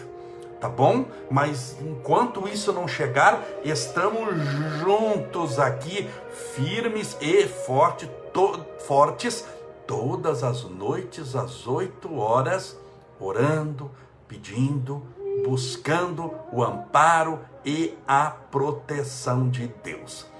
Tá 0.60 0.68
bom? 0.68 1.06
Mas 1.30 1.78
enquanto 1.80 2.46
isso 2.46 2.70
não 2.70 2.86
chegar, 2.86 3.42
estamos 3.64 4.34
juntos 4.78 5.58
aqui, 5.58 6.06
firmes 6.54 7.16
e 7.18 7.48
forte, 7.48 8.10
to, 8.34 8.60
fortes, 8.86 9.46
todas 9.86 10.44
as 10.44 10.64
noites 10.64 11.34
às 11.34 11.66
8 11.66 12.14
horas, 12.14 12.78
orando, 13.18 13.90
pedindo, 14.28 15.02
buscando 15.46 16.30
o 16.52 16.62
amparo 16.62 17.40
e 17.64 17.96
a 18.06 18.30
proteção 18.30 19.48
de 19.48 19.68
Deus. 19.82 20.33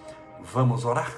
Vamos 0.53 0.85
orar? 0.85 1.13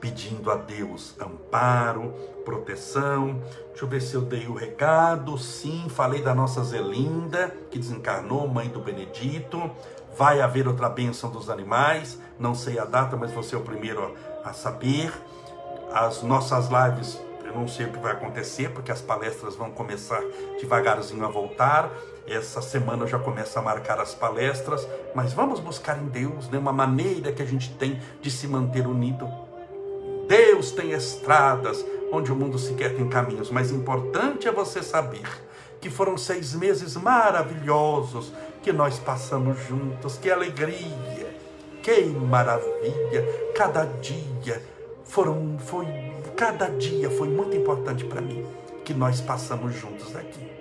Pedindo 0.00 0.50
a 0.50 0.56
Deus 0.56 1.14
amparo, 1.20 2.14
proteção. 2.44 3.42
Deixa 3.68 3.84
eu 3.84 3.88
ver 3.88 4.00
se 4.00 4.14
eu 4.14 4.22
dei 4.22 4.46
o 4.46 4.54
recado. 4.54 5.36
Sim, 5.36 5.86
falei 5.88 6.22
da 6.22 6.34
nossa 6.34 6.62
Zelinda, 6.62 7.54
que 7.70 7.78
desencarnou, 7.78 8.48
mãe 8.48 8.68
do 8.68 8.80
Benedito. 8.80 9.70
Vai 10.16 10.40
haver 10.40 10.66
outra 10.66 10.88
bênção 10.88 11.30
dos 11.30 11.50
animais. 11.50 12.18
Não 12.38 12.54
sei 12.54 12.78
a 12.78 12.84
data, 12.84 13.16
mas 13.16 13.32
você 13.32 13.54
é 13.54 13.58
o 13.58 13.62
primeiro 13.62 14.14
a 14.44 14.52
saber. 14.52 15.12
As 15.92 16.22
nossas 16.22 16.68
lives 16.68 17.20
eu 17.50 17.56
não 17.56 17.66
sei 17.66 17.86
o 17.86 17.92
que 17.92 17.98
vai 17.98 18.12
acontecer, 18.12 18.70
porque 18.70 18.92
as 18.92 19.00
palestras 19.00 19.56
vão 19.56 19.72
começar 19.72 20.22
devagarzinho 20.60 21.24
a 21.24 21.28
voltar. 21.28 21.90
Essa 22.30 22.62
semana 22.62 23.08
já 23.08 23.18
começo 23.18 23.58
a 23.58 23.62
marcar 23.62 23.98
as 23.98 24.14
palestras, 24.14 24.86
mas 25.12 25.32
vamos 25.32 25.58
buscar 25.58 25.98
em 26.00 26.06
Deus 26.06 26.48
né, 26.48 26.58
uma 26.58 26.72
maneira 26.72 27.32
que 27.32 27.42
a 27.42 27.44
gente 27.44 27.74
tem 27.74 28.00
de 28.22 28.30
se 28.30 28.46
manter 28.46 28.86
unido. 28.86 29.28
Deus 30.28 30.70
tem 30.70 30.92
estradas 30.92 31.84
onde 32.12 32.30
o 32.30 32.36
mundo 32.36 32.56
sequer 32.56 32.94
tem 32.94 33.08
caminhos, 33.08 33.50
mas 33.50 33.72
importante 33.72 34.46
é 34.46 34.52
você 34.52 34.80
saber 34.80 35.26
que 35.80 35.90
foram 35.90 36.16
seis 36.16 36.54
meses 36.54 36.94
maravilhosos 36.96 38.32
que 38.62 38.72
nós 38.72 38.96
passamos 38.96 39.58
juntos. 39.66 40.16
Que 40.16 40.30
alegria, 40.30 41.34
que 41.82 42.04
maravilha! 42.04 43.26
Cada 43.56 43.84
dia 43.84 44.62
foram, 45.04 45.58
foi 45.58 45.84
Cada 46.36 46.68
dia 46.68 47.10
foi 47.10 47.28
muito 47.28 47.54
importante 47.54 48.04
para 48.04 48.20
mim 48.20 48.46
que 48.82 48.94
nós 48.94 49.20
passamos 49.20 49.74
juntos 49.74 50.16
aqui. 50.16 50.59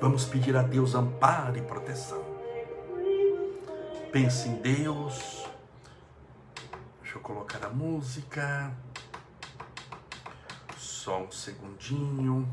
Vamos 0.00 0.24
pedir 0.24 0.56
a 0.56 0.62
Deus 0.62 0.94
amparo 0.94 1.58
e 1.58 1.62
proteção. 1.62 2.22
Pense 4.12 4.48
em 4.48 4.54
Deus. 4.56 5.44
Deixa 7.02 7.18
eu 7.18 7.20
colocar 7.20 7.64
a 7.64 7.68
música. 7.68 8.72
Só 10.76 11.22
um 11.22 11.30
segundinho. 11.32 12.48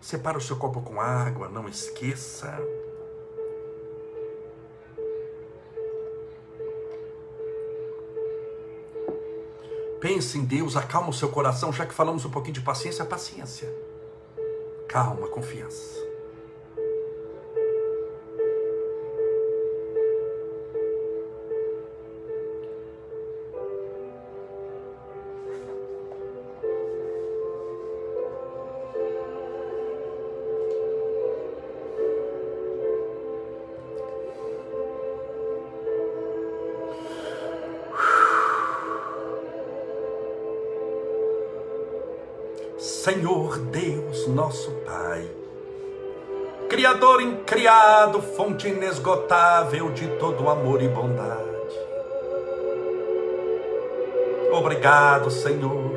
Separa 0.00 0.36
o 0.36 0.40
seu 0.40 0.56
copo 0.56 0.80
com 0.80 1.00
água, 1.00 1.48
não 1.48 1.68
esqueça. 1.68 2.58
Pense 10.00 10.38
em 10.38 10.44
Deus, 10.44 10.76
acalma 10.76 11.10
o 11.10 11.12
seu 11.12 11.28
coração, 11.28 11.72
já 11.72 11.86
que 11.86 11.94
falamos 11.94 12.24
um 12.24 12.30
pouquinho 12.30 12.54
de 12.54 12.62
paciência, 12.62 13.04
paciência. 13.04 13.68
Calma, 14.88 15.28
confiança. 15.28 16.09
Senhor 43.10 43.58
Deus, 43.58 44.28
nosso 44.28 44.70
Pai, 44.86 45.28
Criador 46.68 47.20
incriado, 47.20 48.22
fonte 48.22 48.68
inesgotável 48.68 49.90
de 49.90 50.06
todo 50.10 50.48
amor 50.48 50.80
e 50.80 50.86
bondade. 50.86 51.74
Obrigado, 54.52 55.28
Senhor, 55.28 55.90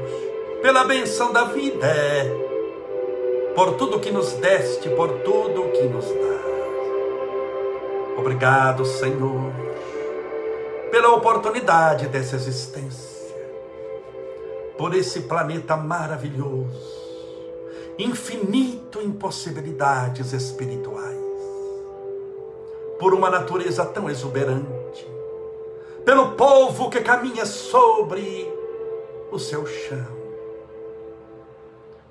pela 0.63 0.86
benção 0.86 1.32
da 1.32 1.43
vida, 1.43 1.88
por 3.54 3.76
tudo 3.76 3.99
que 3.99 4.10
nos 4.10 4.34
deste, 4.34 4.89
por 4.89 5.19
tudo 5.19 5.69
que 5.69 5.84
nos 5.84 6.08
dá. 6.08 6.39
Obrigado, 8.17 8.86
Senhor, 8.86 9.54
pela 10.89 11.13
oportunidade 11.13 12.08
dessa 12.08 12.38
existência, 12.38 13.36
por 14.76 14.95
esse 14.95 15.21
planeta 15.21 15.78
maravilhoso 15.78 17.03
infinito 17.97 18.99
em 19.01 19.12
possibilidades 19.12 20.34
espirituais, 20.34 21.17
por 22.99 23.13
uma 23.13 23.29
natureza 23.29 23.86
tão 23.86 24.10
exuberante, 24.10 25.08
pelo 26.06 26.32
povo 26.32 26.89
que 26.89 27.01
caminha 27.01 27.45
sobre 27.45 28.51
o 29.32 29.39
seu 29.39 29.65
chão, 29.65 30.23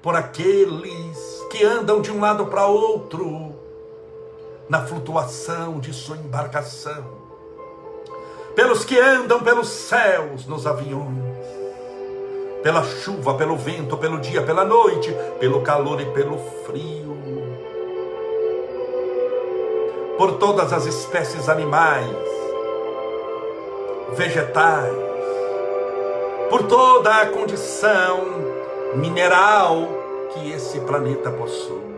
por 0.00 0.16
aqueles 0.16 1.46
que 1.50 1.64
andam 1.64 2.00
de 2.00 2.10
um 2.10 2.20
lado 2.20 2.46
para 2.46 2.66
outro 2.66 3.54
na 4.68 4.84
flutuação 4.86 5.78
de 5.78 5.92
sua 5.92 6.16
embarcação, 6.16 7.04
pelos 8.54 8.84
que 8.84 8.98
andam 8.98 9.40
pelos 9.40 9.68
céus 9.68 10.46
nos 10.46 10.66
aviões, 10.66 11.31
pela 12.62 12.84
chuva, 12.84 13.34
pelo 13.34 13.56
vento, 13.56 13.96
pelo 13.96 14.18
dia, 14.20 14.42
pela 14.42 14.64
noite, 14.64 15.14
pelo 15.40 15.62
calor 15.62 16.00
e 16.00 16.06
pelo 16.06 16.38
frio, 16.64 17.16
por 20.16 20.38
todas 20.38 20.72
as 20.72 20.86
espécies 20.86 21.48
animais, 21.48 22.06
vegetais, 24.12 24.94
por 26.48 26.62
toda 26.64 27.22
a 27.22 27.26
condição 27.26 28.20
mineral 28.94 29.88
que 30.32 30.52
esse 30.52 30.78
planeta 30.80 31.30
possui. 31.30 31.92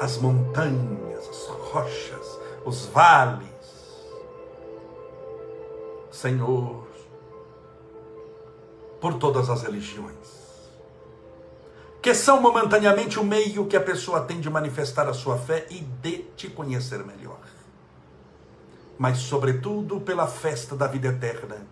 As 0.00 0.16
montanhas, 0.16 1.28
as 1.28 1.46
rochas, 1.48 2.40
os 2.64 2.86
vales. 2.86 3.48
Senhor, 6.10 6.91
por 9.02 9.14
todas 9.14 9.50
as 9.50 9.62
religiões, 9.62 10.14
que 12.00 12.14
são 12.14 12.40
momentaneamente 12.40 13.18
o 13.18 13.24
meio 13.24 13.66
que 13.66 13.76
a 13.76 13.80
pessoa 13.80 14.20
tem 14.20 14.40
de 14.40 14.48
manifestar 14.48 15.08
a 15.08 15.12
sua 15.12 15.36
fé 15.36 15.66
e 15.70 15.80
de 15.80 16.18
te 16.36 16.48
conhecer 16.48 17.04
melhor, 17.04 17.40
mas, 18.96 19.18
sobretudo, 19.18 20.00
pela 20.00 20.28
festa 20.28 20.76
da 20.76 20.86
vida 20.86 21.08
eterna, 21.08 21.66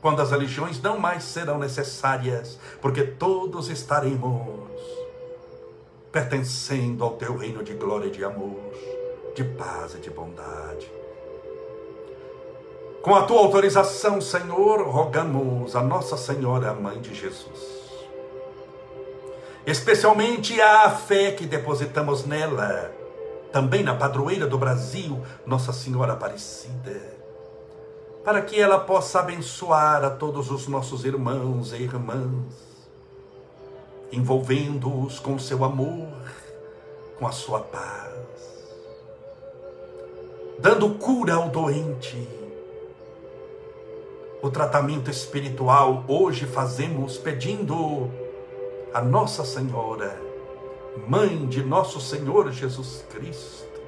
quando 0.00 0.22
as 0.22 0.30
religiões 0.30 0.80
não 0.80 0.96
mais 0.96 1.24
serão 1.24 1.58
necessárias, 1.58 2.56
porque 2.80 3.02
todos 3.02 3.68
estaremos 3.68 4.70
pertencendo 6.12 7.02
ao 7.02 7.16
teu 7.16 7.36
reino 7.36 7.64
de 7.64 7.74
glória 7.74 8.06
e 8.06 8.12
de 8.12 8.24
amor, 8.24 8.72
de 9.34 9.42
paz 9.42 9.96
e 9.96 9.98
de 9.98 10.10
bondade. 10.10 10.97
Com 13.08 13.14
a 13.14 13.22
tua 13.22 13.40
autorização, 13.40 14.20
Senhor, 14.20 14.86
rogamos 14.86 15.74
a 15.74 15.80
Nossa 15.80 16.14
Senhora, 16.14 16.74
Mãe 16.74 17.00
de 17.00 17.14
Jesus, 17.14 17.58
especialmente 19.66 20.60
a 20.60 20.90
fé 20.90 21.32
que 21.32 21.46
depositamos 21.46 22.26
nela, 22.26 22.92
também 23.50 23.82
na 23.82 23.94
padroeira 23.94 24.46
do 24.46 24.58
Brasil, 24.58 25.22
Nossa 25.46 25.72
Senhora 25.72 26.12
Aparecida, 26.12 27.00
para 28.22 28.42
que 28.42 28.60
ela 28.60 28.78
possa 28.78 29.20
abençoar 29.20 30.04
a 30.04 30.10
todos 30.10 30.50
os 30.50 30.68
nossos 30.68 31.06
irmãos 31.06 31.72
e 31.72 31.76
irmãs, 31.76 32.52
envolvendo-os 34.12 35.18
com 35.18 35.38
seu 35.38 35.64
amor, 35.64 36.12
com 37.18 37.26
a 37.26 37.32
sua 37.32 37.60
paz, 37.60 38.12
dando 40.58 40.90
cura 40.90 41.36
ao 41.36 41.48
doente, 41.48 42.37
o 44.40 44.50
tratamento 44.50 45.10
espiritual 45.10 46.04
hoje 46.06 46.46
fazemos 46.46 47.18
pedindo 47.18 48.08
a 48.94 49.02
Nossa 49.02 49.44
Senhora, 49.44 50.28
Mãe 51.06 51.46
de 51.46 51.62
nosso 51.62 52.00
Senhor 52.00 52.50
Jesus 52.50 53.04
Cristo, 53.08 53.80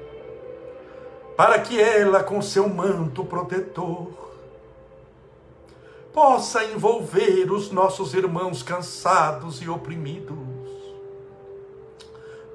para 1.35 1.59
que 1.59 1.79
ela, 1.79 2.23
com 2.23 2.41
seu 2.41 2.69
manto 2.69 3.25
protetor, 3.25 4.07
possa 6.13 6.63
envolver 6.65 7.51
os 7.51 7.69
nossos 7.71 8.13
irmãos 8.13 8.63
cansados 8.63 9.61
e 9.61 9.69
oprimidos, 9.69 10.37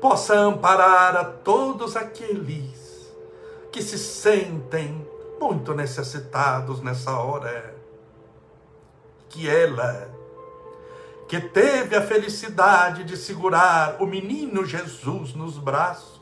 possa 0.01 0.35
amparar 0.35 1.17
a 1.17 1.25
todos 1.25 1.97
aqueles 1.97 3.15
que 3.71 3.83
se 3.83 3.99
sentem 3.99 5.07
muito 5.39 5.75
necessitados 5.75 6.81
nessa 6.81 7.19
hora 7.19 7.76
que 9.29 9.49
ela, 9.49 10.11
que 11.29 11.41
teve 11.41 11.97
a 11.97 12.03
felicidade 12.03 13.05
de 13.05 13.17
segurar 13.17 13.97
o 14.01 14.07
menino 14.07 14.65
Jesus 14.65 15.35
nos 15.35 15.59
braços, 15.59 16.17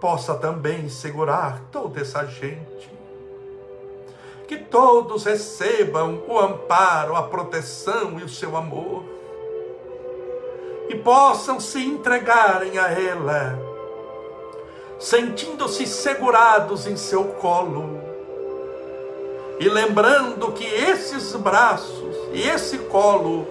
possa 0.00 0.34
também 0.34 0.88
segurar 0.88 1.60
toda 1.70 2.00
essa 2.00 2.24
gente. 2.24 2.90
Que 4.48 4.56
todos 4.56 5.24
recebam 5.24 6.24
o 6.26 6.38
amparo, 6.38 7.14
a 7.14 7.22
proteção 7.22 8.18
e 8.18 8.24
o 8.24 8.28
seu 8.28 8.56
amor. 8.56 9.04
E 10.88 10.96
possam 10.96 11.60
se 11.60 11.78
entregarem 11.78 12.76
a 12.76 12.88
ela, 12.90 13.56
sentindo-se 14.98 15.86
segurados 15.86 16.86
em 16.86 16.96
seu 16.96 17.24
colo. 17.24 17.99
E 19.60 19.68
lembrando 19.68 20.52
que 20.52 20.64
esses 20.64 21.36
braços 21.36 22.16
e 22.32 22.40
esse 22.40 22.78
colo 22.78 23.46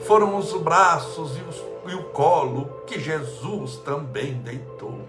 foram 0.00 0.36
os 0.36 0.52
braços 0.52 1.38
e, 1.38 1.40
os, 1.40 1.64
e 1.90 1.94
o 1.94 2.04
colo 2.10 2.82
que 2.86 3.00
Jesus 3.00 3.76
também 3.76 4.34
deitou. 4.34 5.08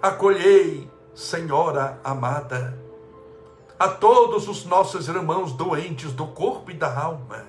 Acolhei, 0.00 0.90
Senhora 1.14 2.00
amada, 2.02 2.74
a 3.78 3.88
todos 3.88 4.48
os 4.48 4.64
nossos 4.64 5.06
irmãos 5.06 5.52
doentes 5.52 6.10
do 6.10 6.26
corpo 6.28 6.70
e 6.70 6.74
da 6.74 6.98
alma, 6.98 7.44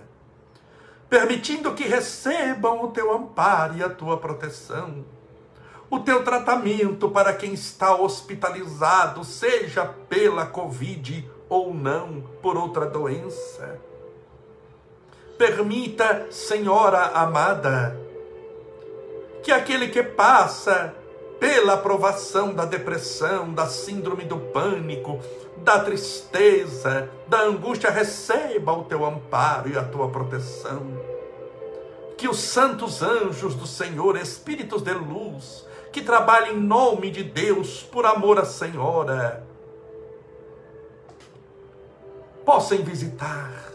permitindo 1.09 1.73
que 1.73 1.87
recebam 1.87 2.83
o 2.83 2.89
teu 2.89 3.13
amparo 3.13 3.77
e 3.77 3.83
a 3.83 3.89
tua 3.89 4.17
proteção, 4.17 5.05
o 5.89 5.99
teu 5.99 6.23
tratamento 6.23 7.09
para 7.09 7.33
quem 7.33 7.53
está 7.53 7.95
hospitalizado, 7.95 9.23
seja 9.23 9.85
pela 9.85 10.45
Covid 10.45 11.29
ou 11.47 11.73
não, 11.73 12.21
por 12.41 12.57
outra 12.57 12.85
doença 12.85 13.79
Permita, 15.37 16.27
Senhora 16.31 17.07
amada, 17.07 17.99
que 19.43 19.51
aquele 19.51 19.89
que 19.89 20.01
passa 20.01 20.95
pela 21.37 21.75
provação 21.75 22.53
da 22.53 22.63
depressão, 22.63 23.53
da 23.53 23.65
síndrome 23.65 24.23
do 24.23 24.37
pânico, 24.37 25.19
da 25.57 25.77
tristeza, 25.79 27.09
da 27.27 27.41
angústia, 27.41 27.89
receba 27.89 28.71
o 28.71 28.85
teu 28.85 29.05
amparo 29.05 29.69
e 29.69 29.77
a 29.77 29.83
tua 29.83 30.09
proteção. 30.09 30.87
Que 32.17 32.29
os 32.29 32.39
santos 32.39 33.03
anjos 33.03 33.55
do 33.55 33.67
Senhor, 33.67 34.15
espíritos 34.15 34.81
de 34.81 34.93
luz, 34.93 35.65
que 35.95 36.01
trabalham 36.01 36.57
em 36.57 36.59
nome 36.59 37.09
de 37.09 37.23
Deus, 37.23 37.81
por 37.81 38.05
amor 38.05 38.37
à 38.37 38.43
Senhora, 38.43 39.47
possam 42.43 42.79
visitar 42.79 43.71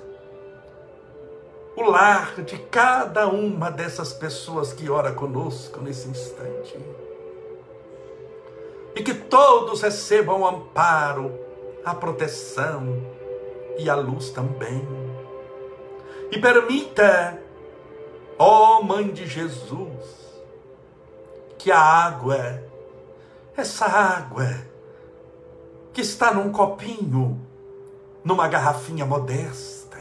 o 1.75 1.83
lar 1.83 2.43
de 2.43 2.59
cada 2.59 3.27
uma 3.27 3.71
dessas 3.71 4.13
pessoas 4.13 4.71
que 4.71 4.91
ora 4.91 5.13
conosco 5.13 5.81
nesse 5.81 6.11
instante. 6.11 6.79
E 8.95 9.03
que 9.03 9.15
todos 9.15 9.81
recebam 9.81 10.43
o 10.43 10.47
amparo, 10.47 11.33
a 11.83 11.95
proteção 11.95 13.03
e 13.79 13.89
a 13.89 13.95
luz 13.95 14.29
também. 14.29 14.87
E 16.31 16.39
permita, 16.39 17.43
ó 18.39 18.83
Mãe 18.83 19.09
de 19.09 19.27
Jesus, 19.27 20.20
que 21.61 21.71
a 21.71 21.79
água, 21.79 22.65
essa 23.55 23.85
água 23.85 24.47
que 25.93 26.01
está 26.01 26.33
num 26.33 26.51
copinho, 26.51 27.39
numa 28.25 28.49
garrafinha 28.49 29.05
modesta, 29.05 29.99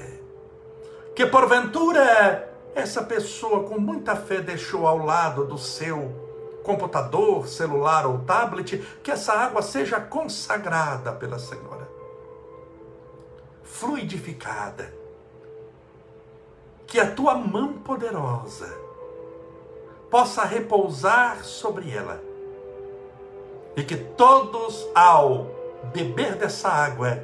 que 1.14 1.26
porventura 1.26 2.50
essa 2.74 3.04
pessoa 3.04 3.64
com 3.64 3.78
muita 3.78 4.16
fé 4.16 4.40
deixou 4.40 4.88
ao 4.88 5.00
lado 5.00 5.46
do 5.48 5.58
seu 5.58 6.62
computador, 6.64 7.46
celular 7.46 8.08
ou 8.08 8.20
tablet, 8.20 8.78
que 9.04 9.12
essa 9.12 9.34
água 9.34 9.62
seja 9.62 10.00
consagrada 10.00 11.12
pela 11.12 11.40
Senhora, 11.40 11.90
fluidificada, 13.64 14.94
que 16.88 17.02
a 17.02 17.12
tua 17.14 17.36
mão 17.36 17.74
poderosa 17.74 18.89
possa 20.10 20.44
repousar 20.44 21.44
sobre 21.44 21.92
ela 21.92 22.30
e 23.76 23.84
que 23.84 23.96
todos, 23.96 24.88
ao 24.94 25.48
beber 25.94 26.36
dessa 26.36 26.68
água, 26.68 27.24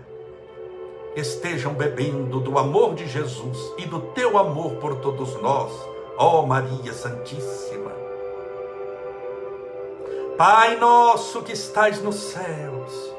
estejam 1.15 1.73
bebendo 1.73 2.39
do 2.39 2.57
amor 2.57 2.95
de 2.95 3.07
Jesus 3.07 3.73
e 3.77 3.85
do 3.85 3.99
teu 4.13 4.37
amor 4.37 4.75
por 4.75 4.97
todos 4.97 5.41
nós, 5.41 5.71
ó 6.17 6.45
Maria 6.45 6.93
Santíssima. 6.93 7.91
Pai 10.37 10.75
nosso 10.77 11.41
que 11.43 11.53
estais 11.53 12.01
nos 12.01 12.15
céus, 12.15 13.13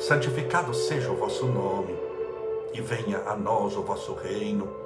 santificado 0.00 0.72
seja 0.74 1.10
o 1.10 1.16
vosso 1.16 1.46
nome, 1.46 1.94
e 2.72 2.80
venha 2.80 3.22
a 3.26 3.36
nós 3.36 3.76
o 3.76 3.82
vosso 3.82 4.14
reino. 4.14 4.85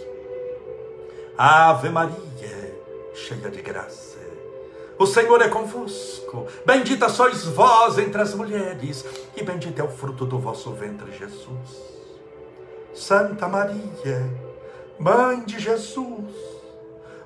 Ave 1.43 1.89
Maria, 1.89 2.79
cheia 3.15 3.49
de 3.49 3.63
graça. 3.63 4.19
O 4.99 5.07
Senhor 5.07 5.41
é 5.41 5.49
convosco. 5.49 6.45
Bendita 6.63 7.09
sois 7.09 7.45
vós 7.45 7.97
entre 7.97 8.21
as 8.21 8.35
mulheres, 8.35 9.03
e 9.35 9.41
bendito 9.41 9.79
é 9.79 9.83
o 9.83 9.89
fruto 9.89 10.23
do 10.23 10.37
vosso 10.37 10.71
ventre, 10.73 11.11
Jesus. 11.11 11.49
Santa 12.93 13.47
Maria, 13.47 14.21
Mãe 14.99 15.43
de 15.43 15.59
Jesus, 15.59 16.31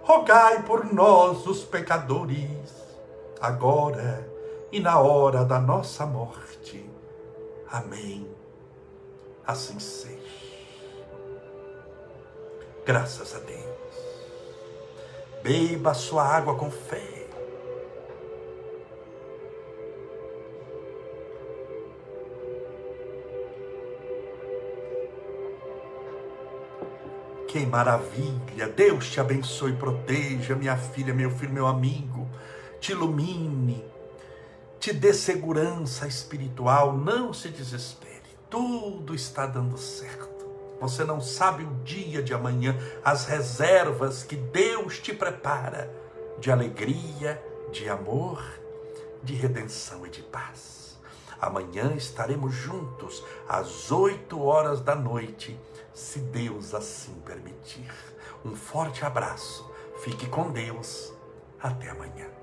rogai 0.01 0.63
por 0.63 0.93
nós, 0.93 1.45
os 1.45 1.65
pecadores, 1.65 2.71
agora 3.41 4.25
e 4.71 4.79
na 4.79 4.97
hora 4.97 5.43
da 5.43 5.59
nossa 5.59 6.05
morte. 6.05 6.89
Amém. 7.69 8.25
Assim 9.45 9.77
seja. 9.77 10.15
Graças 12.85 13.35
a 13.35 13.39
Deus. 13.39 13.74
Beba 15.45 15.93
sua 15.93 16.23
água 16.23 16.55
com 16.55 16.71
fé 16.71 17.27
Que 27.47 27.63
maravilha! 27.63 28.67
Deus 28.75 29.11
te 29.11 29.19
abençoe 29.21 29.73
proteja, 29.73 30.55
minha 30.55 30.75
filha, 30.75 31.13
meu 31.13 31.29
filho, 31.29 31.53
meu 31.53 31.67
amigo. 31.67 32.27
Te 32.81 32.91
ilumine, 32.91 33.85
te 34.79 34.91
dê 34.91 35.13
segurança 35.13 36.07
espiritual. 36.07 36.97
Não 36.97 37.31
se 37.31 37.49
desespere, 37.49 38.35
tudo 38.49 39.13
está 39.13 39.45
dando 39.45 39.77
certo. 39.77 40.34
Você 40.79 41.03
não 41.03 41.21
sabe 41.21 41.63
o 41.63 41.73
dia 41.83 42.21
de 42.21 42.33
amanhã, 42.33 42.77
as 43.03 43.25
reservas 43.25 44.23
que 44.23 44.35
Deus 44.35 44.99
te 44.99 45.13
prepara 45.13 45.89
de 46.39 46.51
alegria, 46.51 47.41
de 47.71 47.89
amor, 47.89 48.43
de 49.23 49.33
redenção 49.33 50.05
e 50.05 50.09
de 50.09 50.21
paz. 50.21 50.97
Amanhã 51.41 51.93
estaremos 51.95 52.53
juntos 52.53 53.23
às 53.47 53.91
oito 53.91 54.41
horas 54.41 54.81
da 54.81 54.95
noite 54.95 55.59
se 55.93 56.19
Deus 56.19 56.73
assim 56.73 57.13
permitir. 57.25 57.91
Um 58.43 58.55
forte 58.55 59.05
abraço, 59.05 59.69
fique 60.03 60.27
com 60.27 60.51
Deus, 60.51 61.13
até 61.61 61.89
amanhã. 61.89 62.34